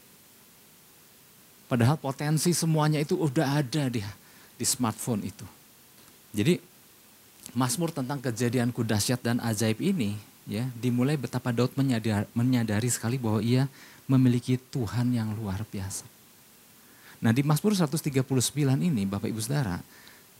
[1.70, 4.10] Padahal potensi semuanya itu udah ada dia
[4.58, 5.46] di smartphone itu.
[6.34, 6.60] Jadi
[7.52, 10.16] Mazmur tentang kejadian kudasyat dan ajaib ini
[10.48, 13.68] ya dimulai betapa Daud menyadari, menyadari sekali bahwa ia
[14.10, 16.06] memiliki Tuhan yang luar biasa.
[17.22, 18.26] Nah di Mazmur 139
[18.82, 19.78] ini Bapak Ibu Saudara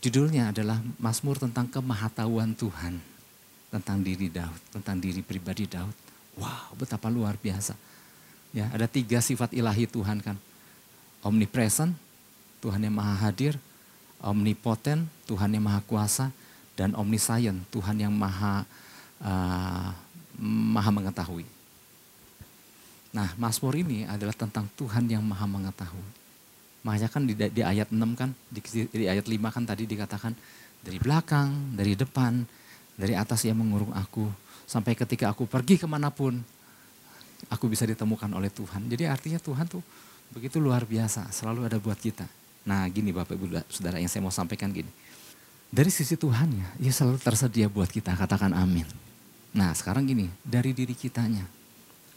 [0.03, 2.99] judulnya adalah Mazmur tentang kemahatauan Tuhan.
[3.73, 5.95] Tentang diri Daud, tentang diri pribadi Daud.
[6.37, 7.79] Wow betapa luar biasa.
[8.53, 10.37] Ya ada tiga sifat ilahi Tuhan kan.
[11.23, 11.95] Omnipresent,
[12.59, 13.55] Tuhan yang maha hadir,
[14.19, 16.35] omnipoten, Tuhan yang maha kuasa,
[16.75, 18.67] dan omniscient, Tuhan yang maha
[19.23, 19.95] uh,
[20.43, 21.47] maha mengetahui.
[23.13, 26.22] Nah, Mazmur ini adalah tentang Tuhan yang maha mengetahui.
[26.83, 30.35] Makanya kan di, di ayat 6 kan, di, di ayat 5 kan tadi dikatakan,
[30.83, 32.43] dari belakang, dari depan,
[32.99, 34.27] dari atas yang mengurung aku,
[34.67, 36.43] sampai ketika aku pergi ke mana pun,
[37.51, 38.91] aku bisa ditemukan oleh Tuhan.
[38.91, 39.83] Jadi artinya Tuhan tuh
[40.35, 42.27] begitu luar biasa, selalu ada buat kita.
[42.67, 44.91] Nah gini Bapak Ibu Saudara yang saya mau sampaikan gini.
[45.73, 48.85] Dari sisi Tuhan ya, ia selalu tersedia buat kita, katakan amin.
[49.57, 51.49] Nah sekarang gini, dari diri kitanya.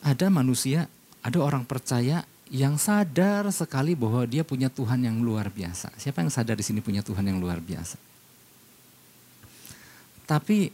[0.04, 0.86] Ada manusia,
[1.24, 2.22] ada orang percaya
[2.54, 5.90] yang sadar sekali bahwa dia punya Tuhan yang luar biasa.
[5.98, 7.98] Siapa yang sadar di sini punya Tuhan yang luar biasa?
[10.26, 10.70] Tapi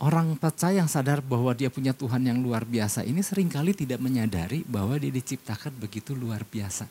[0.00, 4.00] orang percaya yang sadar bahwa dia punya Tuhan yang luar biasa ini sering kali tidak
[4.00, 6.88] menyadari bahwa dia diciptakan begitu luar biasa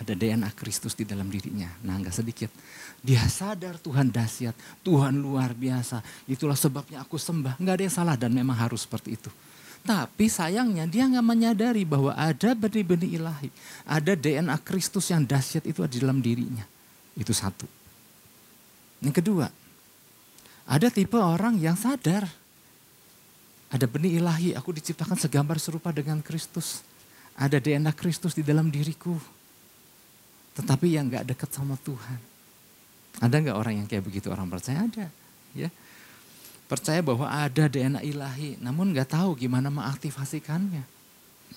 [0.00, 1.68] ada DNA Kristus di dalam dirinya.
[1.84, 2.48] Nah nggak sedikit.
[3.04, 6.00] Dia sadar Tuhan dahsyat, Tuhan luar biasa.
[6.24, 7.60] Itulah sebabnya aku sembah.
[7.60, 9.28] Nggak ada yang salah dan memang harus seperti itu.
[9.80, 13.48] Tapi sayangnya dia nggak menyadari bahwa ada benih-benih ilahi.
[13.88, 16.62] Ada DNA Kristus yang dahsyat itu ada di dalam dirinya.
[17.16, 17.64] Itu satu.
[19.00, 19.48] Yang kedua,
[20.68, 22.28] ada tipe orang yang sadar.
[23.70, 26.84] Ada benih ilahi, aku diciptakan segambar serupa dengan Kristus.
[27.38, 29.16] Ada DNA Kristus di dalam diriku
[30.60, 32.20] tetapi yang nggak dekat sama Tuhan.
[33.22, 35.06] Ada nggak orang yang kayak begitu orang percaya ada,
[35.56, 35.72] ya.
[36.70, 40.86] Percaya bahwa ada DNA ilahi, namun nggak tahu gimana mengaktifasikannya.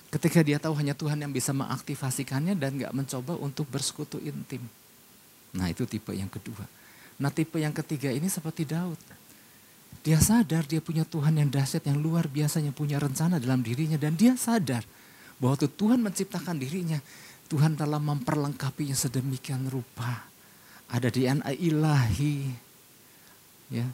[0.10, 4.65] Ketika dia tahu hanya Tuhan yang bisa mengaktifasikannya dan nggak mencoba untuk bersekutu intim.
[5.54, 6.65] Nah itu tipe yang kedua.
[7.21, 8.97] Nah tipe yang ketiga ini seperti Daud.
[10.02, 14.02] Dia sadar dia punya Tuhan yang dahsyat, yang luar biasa, yang punya rencana dalam dirinya.
[14.02, 14.82] Dan dia sadar
[15.38, 16.97] bahwa Tuhan menciptakan dirinya,
[17.54, 20.26] Tuhan telah memperlengkapinya sedemikian rupa.
[20.89, 22.49] Ada DNA ilahi.
[23.69, 23.86] Ya.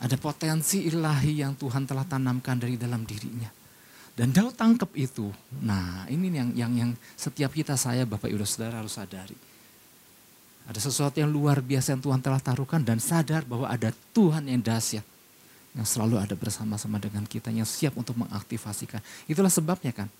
[0.00, 3.50] Ada potensi ilahi yang Tuhan telah tanamkan dari dalam dirinya.
[4.12, 5.32] Dan Daud tangkap itu.
[5.64, 9.36] Nah, ini yang yang yang setiap kita saya Bapak Ibu Saudara harus sadari.
[10.68, 14.62] Ada sesuatu yang luar biasa yang Tuhan telah taruhkan dan sadar bahwa ada Tuhan yang
[14.62, 15.02] dahsyat.
[15.72, 19.00] Yang selalu ada bersama-sama dengan kita, yang siap untuk mengaktifasikan.
[19.24, 20.12] Itulah sebabnya kan.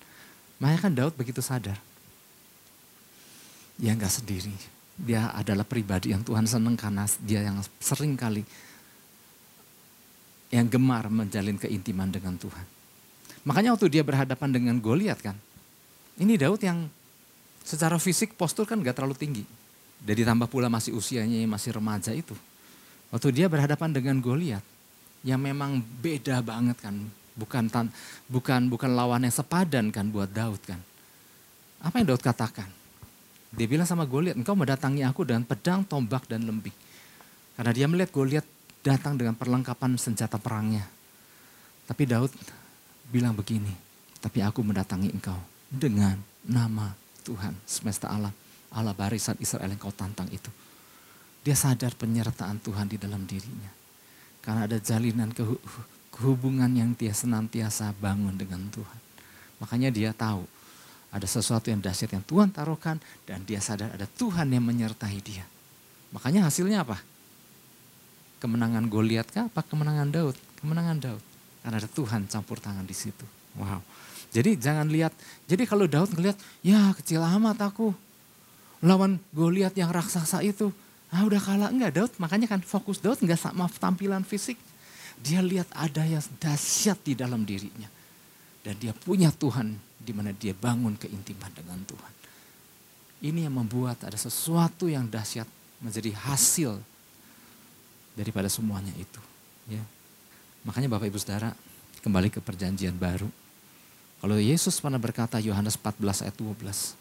[0.56, 1.76] Makanya kan Daud begitu sadar.
[3.76, 4.54] Dia nggak sendiri.
[4.96, 8.44] Dia adalah pribadi yang Tuhan senang karena dia yang sering kali
[10.52, 12.66] yang gemar menjalin keintiman dengan Tuhan.
[13.48, 15.34] Makanya waktu dia berhadapan dengan Goliat kan,
[16.20, 16.86] ini Daud yang
[17.64, 19.44] secara fisik postur kan gak terlalu tinggi.
[20.02, 22.36] Dan ditambah pula masih usianya masih remaja itu.
[23.08, 24.62] Waktu dia berhadapan dengan Goliat
[25.24, 26.94] yang memang beda banget kan.
[27.32, 27.88] Bukan tan,
[28.28, 30.76] bukan bukan lawan yang sepadan kan buat Daud kan.
[31.80, 32.68] Apa yang Daud katakan?
[33.52, 36.76] Dia bilang sama Goliat, engkau mendatangi aku dengan pedang, tombak, dan lembing.
[37.56, 38.46] Karena dia melihat Goliat
[38.82, 40.84] datang dengan perlengkapan senjata perangnya.
[41.86, 42.30] Tapi Daud
[43.08, 43.70] bilang begini,
[44.18, 45.38] tapi aku mendatangi engkau
[45.70, 46.90] dengan nama
[47.22, 48.34] Tuhan semesta alam.
[48.72, 50.50] Allah barisan Israel yang kau tantang itu.
[51.42, 53.70] Dia sadar penyertaan Tuhan di dalam dirinya.
[54.42, 55.30] Karena ada jalinan
[56.10, 59.00] kehubungan yang dia senantiasa bangun dengan Tuhan.
[59.62, 60.42] Makanya dia tahu
[61.12, 62.96] ada sesuatu yang dahsyat yang Tuhan taruhkan
[63.28, 65.44] dan dia sadar ada Tuhan yang menyertai dia.
[66.10, 66.98] Makanya hasilnya apa?
[68.42, 69.46] Kemenangan Goliat kah?
[69.46, 70.34] Apa kemenangan Daud?
[70.58, 71.22] Kemenangan Daud.
[71.62, 73.22] Karena ada Tuhan campur tangan di situ.
[73.54, 73.78] Wow.
[74.34, 75.14] Jadi jangan lihat,
[75.46, 77.94] jadi kalau Daud ngelihat, ya kecil amat aku.
[78.82, 80.74] Lawan Goliat yang raksasa itu.
[81.14, 82.12] Ah udah kalah, enggak Daud.
[82.18, 84.58] Makanya kan fokus Daud enggak sama tampilan fisik.
[85.22, 87.86] Dia lihat ada yang dahsyat di dalam dirinya.
[88.66, 92.12] Dan dia punya Tuhan di mana dia bangun keintiman dengan Tuhan.
[93.22, 95.46] Ini yang membuat ada sesuatu yang dahsyat
[95.78, 96.82] menjadi hasil
[98.16, 99.20] daripada semuanya itu.
[99.68, 99.82] Ya.
[100.62, 101.56] Makanya Bapak Ibu Saudara
[102.02, 103.30] kembali ke perjanjian baru.
[104.22, 106.94] Kalau Yesus pernah berkata Yohanes 14 ayat 12.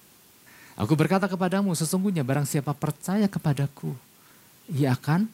[0.82, 3.94] Aku berkata kepadamu sesungguhnya barang siapa percaya kepadaku.
[4.72, 5.30] Ia akan,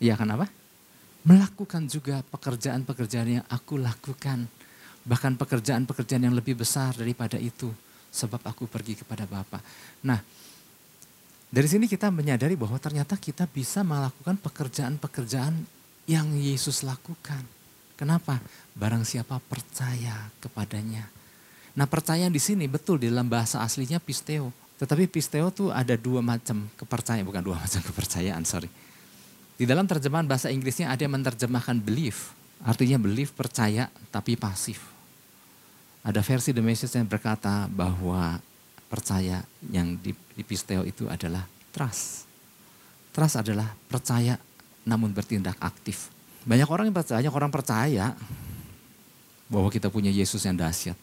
[0.00, 0.46] ia akan apa?
[1.20, 4.48] Melakukan juga pekerjaan-pekerjaan yang aku lakukan.
[5.04, 7.68] Bahkan pekerjaan-pekerjaan yang lebih besar daripada itu.
[8.08, 9.60] Sebab aku pergi kepada Bapa.
[10.08, 10.24] Nah
[11.50, 15.54] dari sini kita menyadari bahwa ternyata kita bisa melakukan pekerjaan-pekerjaan
[16.06, 17.42] yang Yesus lakukan.
[17.98, 18.38] Kenapa?
[18.78, 21.10] Barang siapa percaya kepadanya.
[21.74, 24.54] Nah percaya di sini betul di dalam bahasa aslinya pisteo.
[24.78, 28.70] Tetapi pisteo tuh ada dua macam kepercayaan, bukan dua macam kepercayaan, sorry.
[29.60, 32.32] Di dalam terjemahan bahasa Inggrisnya ada yang menerjemahkan belief,
[32.64, 34.80] artinya belief percaya tapi pasif.
[36.00, 38.40] Ada versi The Message yang berkata bahwa
[38.90, 39.38] percaya
[39.70, 42.26] yang di, di pisteo itu adalah trust.
[43.14, 44.34] Trust adalah percaya
[44.82, 46.10] namun bertindak aktif.
[46.42, 48.06] Banyak orang yang percaya, banyak orang percaya
[49.46, 50.98] bahwa kita punya Yesus yang dahsyat.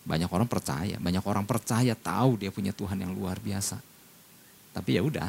[0.00, 3.76] Banyak orang percaya, banyak orang percaya tahu dia punya Tuhan yang luar biasa.
[4.72, 5.28] Tapi ya udah,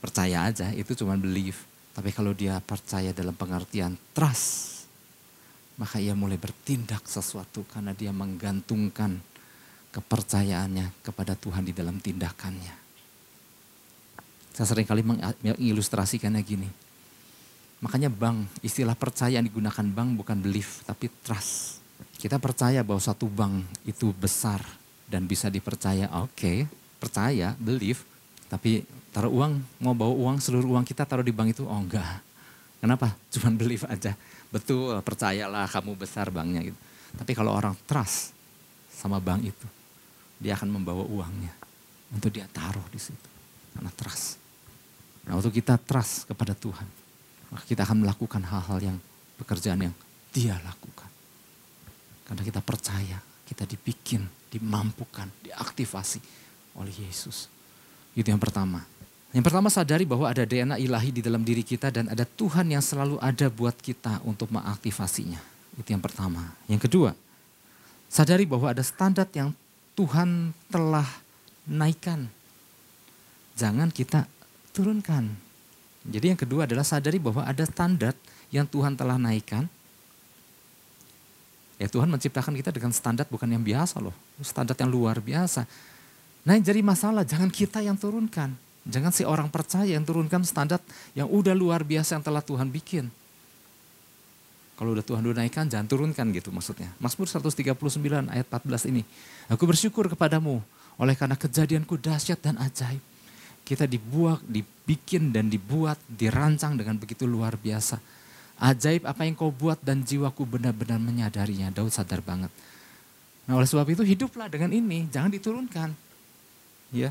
[0.00, 1.68] percaya aja, itu cuma belief.
[1.92, 4.88] Tapi kalau dia percaya dalam pengertian trust,
[5.76, 9.20] maka ia mulai bertindak sesuatu karena dia menggantungkan
[9.92, 12.74] kepercayaannya kepada Tuhan di dalam tindakannya.
[14.52, 16.68] Saya sering kali mengilustrasikannya gini.
[17.82, 21.82] Makanya bank, istilah percaya yang digunakan bank bukan belief, tapi trust.
[22.16, 24.62] Kita percaya bahwa satu bank itu besar
[25.10, 26.06] dan bisa dipercaya.
[26.22, 26.58] Oke, okay,
[27.02, 28.06] percaya, belief.
[28.46, 32.22] Tapi taruh uang, mau bawa uang, seluruh uang kita taruh di bank itu, oh enggak.
[32.78, 33.10] Kenapa?
[33.34, 34.14] Cuman belief aja.
[34.52, 36.78] Betul, percayalah kamu besar banknya gitu.
[37.18, 38.30] Tapi kalau orang trust
[38.92, 39.66] sama bank itu,
[40.42, 41.54] dia akan membawa uangnya
[42.10, 43.28] untuk dia taruh di situ.
[43.72, 44.42] Karena trust.
[45.22, 46.84] Nah waktu kita trust kepada Tuhan,
[47.54, 48.96] maka kita akan melakukan hal-hal yang
[49.38, 49.94] pekerjaan yang
[50.34, 51.08] dia lakukan.
[52.26, 56.18] Karena kita percaya, kita dibikin, dimampukan, diaktifasi
[56.74, 57.46] oleh Yesus.
[58.12, 58.82] Itu yang pertama.
[59.32, 62.84] Yang pertama sadari bahwa ada DNA ilahi di dalam diri kita dan ada Tuhan yang
[62.84, 65.40] selalu ada buat kita untuk mengaktifasinya.
[65.80, 66.52] Itu yang pertama.
[66.68, 67.10] Yang kedua,
[68.12, 69.56] sadari bahwa ada standar yang
[70.02, 71.06] Tuhan telah
[71.62, 72.26] naikkan.
[73.54, 74.26] Jangan kita
[74.74, 75.30] turunkan.
[76.02, 78.10] Jadi yang kedua adalah sadari bahwa ada standar
[78.50, 79.70] yang Tuhan telah naikkan.
[81.78, 84.10] Ya Tuhan menciptakan kita dengan standar bukan yang biasa loh.
[84.42, 85.70] Standar yang luar biasa.
[86.42, 88.58] Nah jadi masalah jangan kita yang turunkan.
[88.82, 90.82] Jangan si orang percaya yang turunkan standar
[91.14, 93.06] yang udah luar biasa yang telah Tuhan bikin.
[94.76, 96.90] Kalau udah Tuhan naikkan jangan turunkan gitu maksudnya.
[96.98, 97.76] Mazmur 139
[98.32, 99.02] ayat 14 ini.
[99.52, 100.64] Aku bersyukur kepadamu
[100.96, 103.00] oleh karena kejadianku dahsyat dan ajaib
[103.62, 108.02] kita dibuat, dibikin dan dibuat, dirancang dengan begitu luar biasa.
[108.58, 111.70] Ajaib apa yang kau buat dan jiwaku benar-benar menyadarinya.
[111.70, 112.50] Daud sadar banget.
[113.46, 115.94] Nah oleh sebab itu hiduplah dengan ini, jangan diturunkan.
[116.92, 117.10] Ya,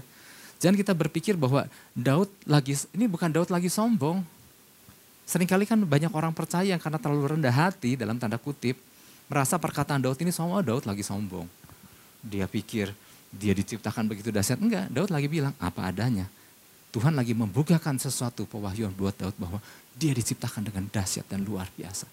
[0.61, 1.65] Jangan kita berpikir bahwa
[1.97, 4.21] Daud lagi, ini bukan Daud lagi sombong.
[5.31, 8.75] Seringkali kan banyak orang percaya karena terlalu rendah hati dalam tanda kutip.
[9.31, 11.47] Merasa perkataan Daud ini sombong, oh, Daud lagi sombong.
[12.19, 12.91] Dia pikir
[13.31, 14.59] dia diciptakan begitu dahsyat.
[14.59, 16.27] Enggak, Daud lagi bilang apa adanya.
[16.91, 19.63] Tuhan lagi membukakan sesuatu pewahyuan buat Daud bahwa
[19.95, 22.03] dia diciptakan dengan dahsyat dan luar biasa.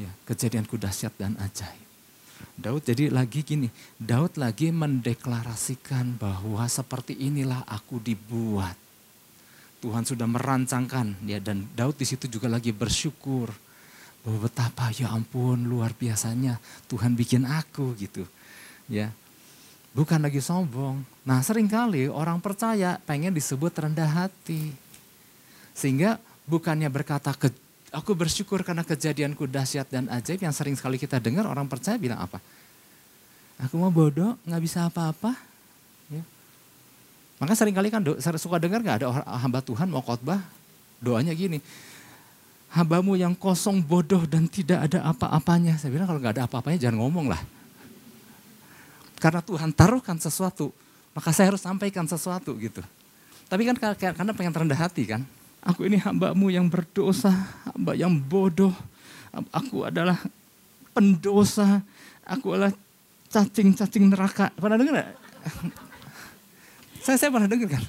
[0.00, 1.84] Ya, kejadianku dahsyat dan ajaib.
[2.56, 3.68] Daud jadi lagi gini,
[4.00, 8.80] Daud lagi mendeklarasikan bahwa seperti inilah aku dibuat.
[9.80, 13.48] Tuhan sudah merancangkan ya dan Daud di situ juga lagi bersyukur
[14.20, 18.28] bahwa betapa ya ampun luar biasanya Tuhan bikin aku gitu.
[18.86, 19.08] Ya.
[19.90, 21.02] Bukan lagi sombong.
[21.26, 24.70] Nah, sering kali orang percaya pengen disebut rendah hati.
[25.74, 27.50] Sehingga bukannya berkata ke
[27.90, 32.22] Aku bersyukur karena kejadianku dahsyat dan ajaib yang sering sekali kita dengar orang percaya bilang
[32.22, 32.38] apa?
[33.66, 35.34] Aku mau bodoh, nggak bisa apa-apa.
[37.40, 39.08] Maka sering kali kan do, suka dengar nggak ada
[39.40, 40.44] hamba Tuhan mau khotbah,
[41.00, 41.56] doanya gini,
[42.68, 45.80] hambamu yang kosong bodoh dan tidak ada apa-apanya.
[45.80, 47.40] Saya bilang kalau nggak ada apa-apanya jangan ngomong lah.
[49.16, 50.68] Karena Tuhan taruhkan sesuatu,
[51.16, 52.84] maka saya harus sampaikan sesuatu gitu.
[53.48, 55.24] Tapi kan karena pengen terendah hati kan,
[55.60, 57.32] Aku ini hambamu yang berdosa,
[57.68, 58.72] hamba yang bodoh.
[59.52, 60.16] Aku adalah
[60.96, 61.84] pendosa.
[62.24, 62.72] Aku adalah
[63.28, 64.48] cacing-cacing neraka.
[64.56, 65.10] Pernah dengar gak?
[67.00, 67.84] Saya, saya pernah dengar kan.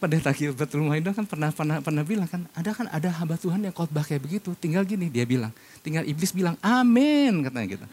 [0.00, 3.74] Pendeta Gilbert Rumaido kan pernah, pernah, pernah bilang kan, ada kan ada hamba Tuhan yang
[3.76, 4.56] khotbah kayak begitu.
[4.56, 5.52] Tinggal gini dia bilang,
[5.84, 7.86] tinggal iblis bilang amin katanya gitu.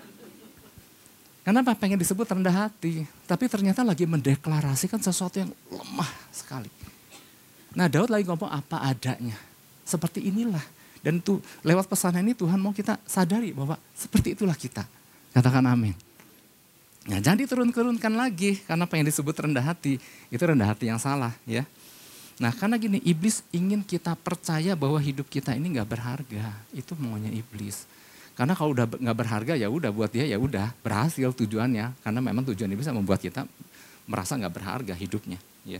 [1.44, 6.68] Kenapa pengen disebut rendah hati, tapi ternyata lagi mendeklarasikan sesuatu yang lemah sekali.
[7.76, 9.36] Nah Daud lagi ngomong apa adanya.
[9.88, 10.64] Seperti inilah.
[11.00, 14.84] Dan tuh lewat pesan ini Tuhan mau kita sadari bahwa seperti itulah kita.
[15.32, 16.07] Katakan amin.
[17.08, 19.96] Nah jangan diturun-turunkan lagi karena pengen disebut rendah hati.
[20.28, 21.64] Itu rendah hati yang salah ya.
[22.38, 26.52] Nah karena gini iblis ingin kita percaya bahwa hidup kita ini nggak berharga.
[26.76, 27.88] Itu maunya iblis.
[28.36, 31.96] Karena kalau udah nggak berharga ya udah buat dia ya udah berhasil tujuannya.
[32.04, 33.48] Karena memang tujuan iblis membuat kita
[34.04, 35.40] merasa nggak berharga hidupnya.
[35.64, 35.80] Ya.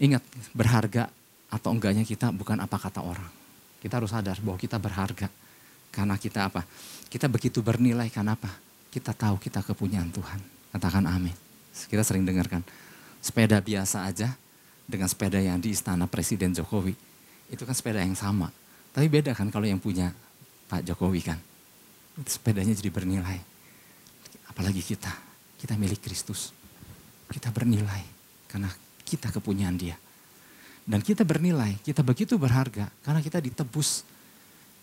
[0.00, 0.24] Ingat,
[0.56, 1.12] berharga
[1.52, 3.28] atau enggaknya kita bukan apa kata orang.
[3.84, 5.28] Kita harus sadar bahwa kita berharga.
[5.92, 6.64] Karena kita apa?
[7.12, 8.69] Kita begitu bernilai karena apa?
[8.90, 10.40] Kita tahu kita kepunyaan Tuhan.
[10.74, 11.34] Katakan amin.
[11.70, 12.66] Kita sering dengarkan.
[13.22, 14.34] Sepeda biasa aja
[14.84, 16.94] dengan sepeda yang di istana Presiden Jokowi.
[17.50, 18.50] Itu kan sepeda yang sama.
[18.90, 20.10] Tapi beda kan kalau yang punya
[20.66, 21.38] Pak Jokowi kan.
[22.26, 23.38] Sepedanya jadi bernilai.
[24.50, 25.14] Apalagi kita.
[25.54, 26.50] Kita milik Kristus.
[27.30, 28.02] Kita bernilai.
[28.50, 28.68] Karena
[29.06, 29.94] kita kepunyaan dia.
[30.90, 34.02] Dan kita bernilai, kita begitu berharga karena kita ditebus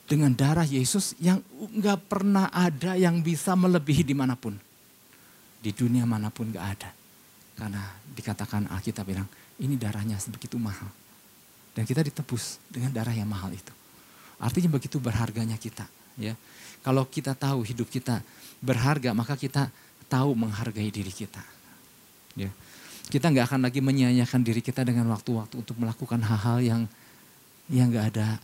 [0.07, 4.55] dengan darah Yesus yang nggak pernah ada yang bisa melebihi di mana pun.
[5.59, 6.89] Di dunia mana pun nggak ada.
[7.59, 7.83] Karena
[8.15, 9.27] dikatakan Alkitab bilang,
[9.59, 10.87] ini darahnya begitu mahal.
[11.75, 13.69] Dan kita ditebus dengan darah yang mahal itu.
[14.39, 15.83] Artinya begitu berharganya kita.
[16.15, 16.33] ya
[16.81, 18.23] Kalau kita tahu hidup kita
[18.63, 19.67] berharga, maka kita
[20.07, 21.43] tahu menghargai diri kita.
[22.39, 22.49] Ya.
[23.11, 26.81] Kita nggak akan lagi menyanyiakan diri kita dengan waktu-waktu untuk melakukan hal-hal yang
[27.67, 28.39] yang nggak ada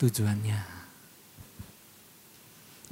[0.00, 0.76] tujuannya.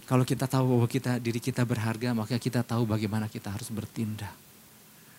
[0.05, 4.33] Kalau kita tahu bahwa kita diri kita berharga, maka kita tahu bagaimana kita harus bertindak.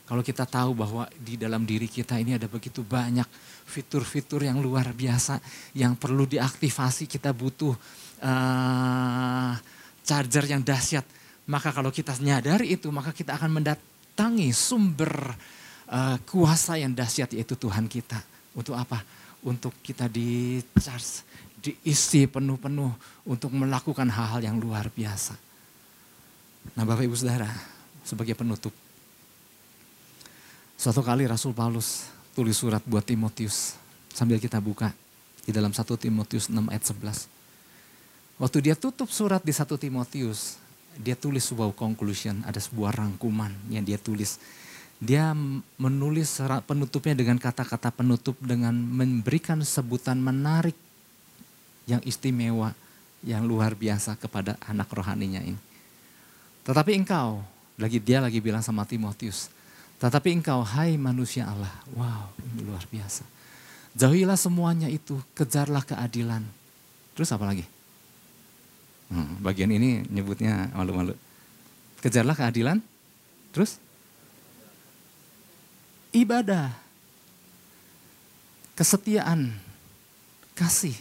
[0.06, 3.26] Kalau kita tahu bahwa di dalam diri kita ini ada begitu banyak
[3.66, 5.42] fitur-fitur yang luar biasa
[5.74, 7.74] yang perlu diaktifasi, kita butuh
[8.22, 9.58] uh,
[10.06, 11.02] charger yang dahsyat.
[11.50, 13.82] Maka kalau kita nyadari itu, maka kita akan mendat
[14.16, 15.12] mendatangi sumber
[15.92, 18.24] uh, kuasa yang dahsyat yaitu Tuhan kita.
[18.56, 19.04] Untuk apa?
[19.46, 21.22] Untuk kita di charge,
[21.60, 22.92] diisi penuh-penuh
[23.30, 25.38] untuk melakukan hal-hal yang luar biasa.
[26.74, 27.52] Nah Bapak Ibu Saudara,
[28.02, 28.74] sebagai penutup.
[30.76, 33.78] Suatu kali Rasul Paulus tulis surat buat Timotius.
[34.12, 34.96] Sambil kita buka
[35.46, 38.42] di dalam 1 Timotius 6 ayat 11.
[38.42, 40.60] Waktu dia tutup surat di 1 Timotius,
[41.00, 44.40] dia tulis sebuah conclusion, ada sebuah rangkuman yang dia tulis.
[45.00, 45.36] Dia
[45.76, 50.76] menulis penutupnya dengan kata-kata penutup dengan memberikan sebutan menarik
[51.86, 52.72] yang istimewa,
[53.22, 55.60] yang luar biasa kepada anak rohaninya ini.
[56.66, 57.44] Tetapi engkau,
[57.78, 59.52] lagi dia lagi bilang sama Timotius,
[60.02, 63.22] tetapi engkau hai manusia Allah, wow ini luar biasa.
[63.96, 66.44] Jauhilah semuanya itu, kejarlah keadilan.
[67.16, 67.64] Terus apa lagi?
[69.08, 71.16] Hmm, bagian ini nyebutnya malu-malu.
[72.04, 72.84] Kejarlah keadilan,
[73.56, 73.80] terus
[76.16, 76.72] ibadah,
[78.80, 79.52] kesetiaan,
[80.56, 80.96] kasih.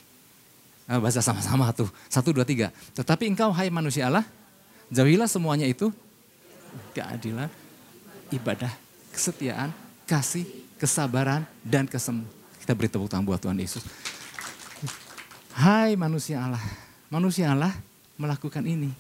[0.85, 2.75] Nah, bahasa sama-sama tuh, satu, dua, tiga.
[2.99, 4.27] Tetapi engkau hai manusia Allah,
[4.91, 5.95] jauhilah semuanya itu,
[6.93, 7.49] keadilan,
[8.35, 8.75] ibadah,
[9.15, 9.71] kesetiaan,
[10.05, 10.45] kasih,
[10.77, 12.29] kesabaran, dan kesembuhan.
[12.61, 13.87] Kita beri tepuk tangan buat Tuhan Yesus.
[15.55, 16.61] Hai manusia Allah,
[17.09, 17.73] manusia Allah
[18.19, 18.91] melakukan ini.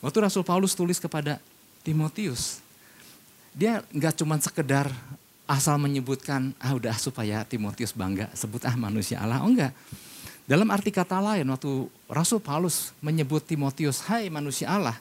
[0.00, 1.40] Waktu Rasul Paulus tulis kepada
[1.84, 2.64] Timotius,
[3.52, 4.88] dia nggak cuma sekedar
[5.44, 9.44] asal menyebutkan, ah udah supaya Timotius bangga, sebut ah manusia Allah.
[9.44, 9.76] Oh enggak.
[10.44, 14.96] Dalam arti kata lain, waktu Rasul Paulus menyebut Timotius, hai manusia Allah.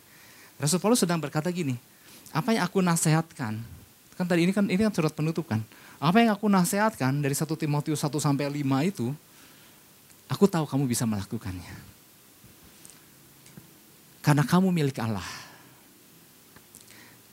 [0.60, 1.76] Rasul Paulus sedang berkata gini,
[2.32, 3.60] apa yang aku nasihatkan,
[4.16, 5.60] kan tadi ini kan ini kan surat penutup kan.
[6.04, 8.60] Apa yang aku nasihatkan dari 1 Timotius 1 sampai 5
[8.92, 9.08] itu,
[10.28, 11.76] aku tahu kamu bisa melakukannya.
[14.24, 15.43] Karena kamu milik Allah.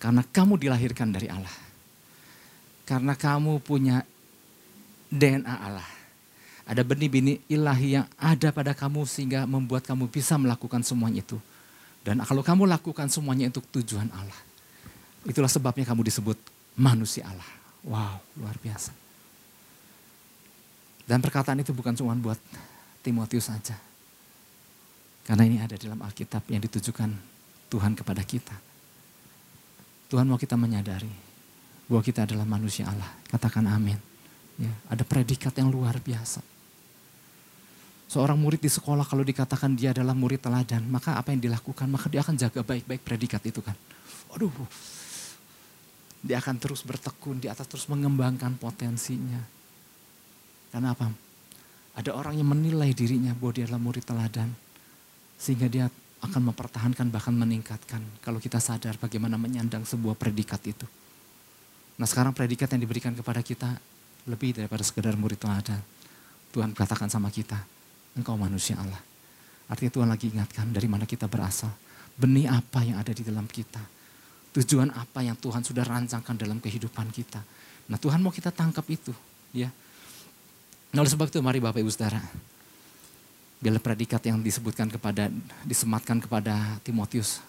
[0.01, 1.71] Karena kamu dilahirkan dari Allah
[2.91, 4.03] karena kamu punya
[5.15, 5.87] DNA Allah.
[6.67, 11.39] Ada benih-benih ilahi yang ada pada kamu sehingga membuat kamu bisa melakukan semuanya itu.
[12.03, 14.41] Dan kalau kamu lakukan semuanya untuk tujuan Allah.
[15.23, 16.35] Itulah sebabnya kamu disebut
[16.75, 17.47] manusia Allah.
[17.87, 18.91] Wow, luar biasa.
[21.07, 22.39] Dan perkataan itu bukan cuma buat
[23.07, 23.79] Timotius saja.
[25.27, 27.11] Karena ini ada dalam Alkitab yang ditujukan
[27.71, 28.70] Tuhan kepada kita.
[30.11, 31.09] Tuhan mau kita menyadari
[31.87, 33.07] bahwa kita adalah manusia Allah.
[33.31, 33.99] Katakan amin.
[34.59, 36.43] Ya, ada predikat yang luar biasa.
[38.11, 41.87] Seorang murid di sekolah kalau dikatakan dia adalah murid teladan, maka apa yang dilakukan?
[41.87, 43.79] Maka dia akan jaga baik-baik predikat itu kan.
[44.35, 44.51] Waduh,
[46.21, 49.39] dia akan terus bertekun, dia akan terus mengembangkan potensinya.
[50.75, 51.07] Karena apa?
[51.95, 54.51] Ada orang yang menilai dirinya bahwa dia adalah murid teladan.
[55.39, 55.87] Sehingga dia
[56.21, 58.05] akan mempertahankan bahkan meningkatkan.
[58.21, 60.87] Kalau kita sadar bagaimana menyandang sebuah predikat itu.
[61.97, 63.77] Nah sekarang predikat yang diberikan kepada kita
[64.29, 65.81] lebih daripada sekedar murid teladan.
[66.51, 67.57] Tuhan katakan sama kita,
[68.17, 69.01] engkau manusia Allah.
[69.71, 71.71] Artinya Tuhan lagi ingatkan dari mana kita berasal.
[72.19, 73.81] Benih apa yang ada di dalam kita.
[74.51, 77.39] Tujuan apa yang Tuhan sudah rancangkan dalam kehidupan kita.
[77.87, 79.15] Nah Tuhan mau kita tangkap itu.
[79.55, 79.71] ya.
[80.91, 82.19] Nah oleh sebab itu mari Bapak Ibu Saudara.
[83.61, 85.29] Bila predikat yang disebutkan kepada,
[85.69, 87.45] disematkan kepada Timotius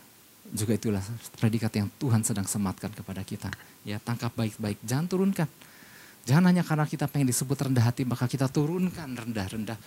[0.52, 1.00] juga itulah
[1.40, 3.48] predikat yang Tuhan sedang sematkan kepada kita.
[3.88, 5.48] Ya, tangkap baik-baik, jangan turunkan.
[6.28, 9.80] Jangan hanya karena kita pengen disebut rendah hati, maka kita turunkan rendah-rendah.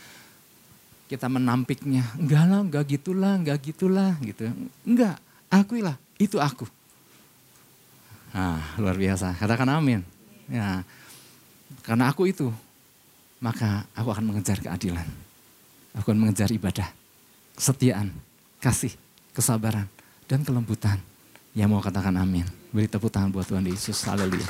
[1.04, 4.48] Kita menampiknya, enggak lah, enggak gitulah, enggak gitulah, gitu.
[4.88, 5.20] Enggak,
[5.52, 6.64] akuilah, itu aku.
[8.34, 9.36] Nah, luar biasa.
[9.36, 10.00] Katakan amin.
[10.48, 10.82] Ya,
[11.84, 12.48] karena aku itu,
[13.38, 15.06] maka aku akan mengejar keadilan.
[15.94, 16.90] Aku akan mengejar ibadah,
[17.54, 18.10] kesetiaan,
[18.58, 18.90] kasih,
[19.30, 19.86] kesabaran,
[20.26, 20.98] dan kelembutan.
[21.54, 22.46] Yang mau katakan amin.
[22.74, 24.02] Beri tepuk tangan buat Tuhan Yesus.
[24.10, 24.42] Haleluya.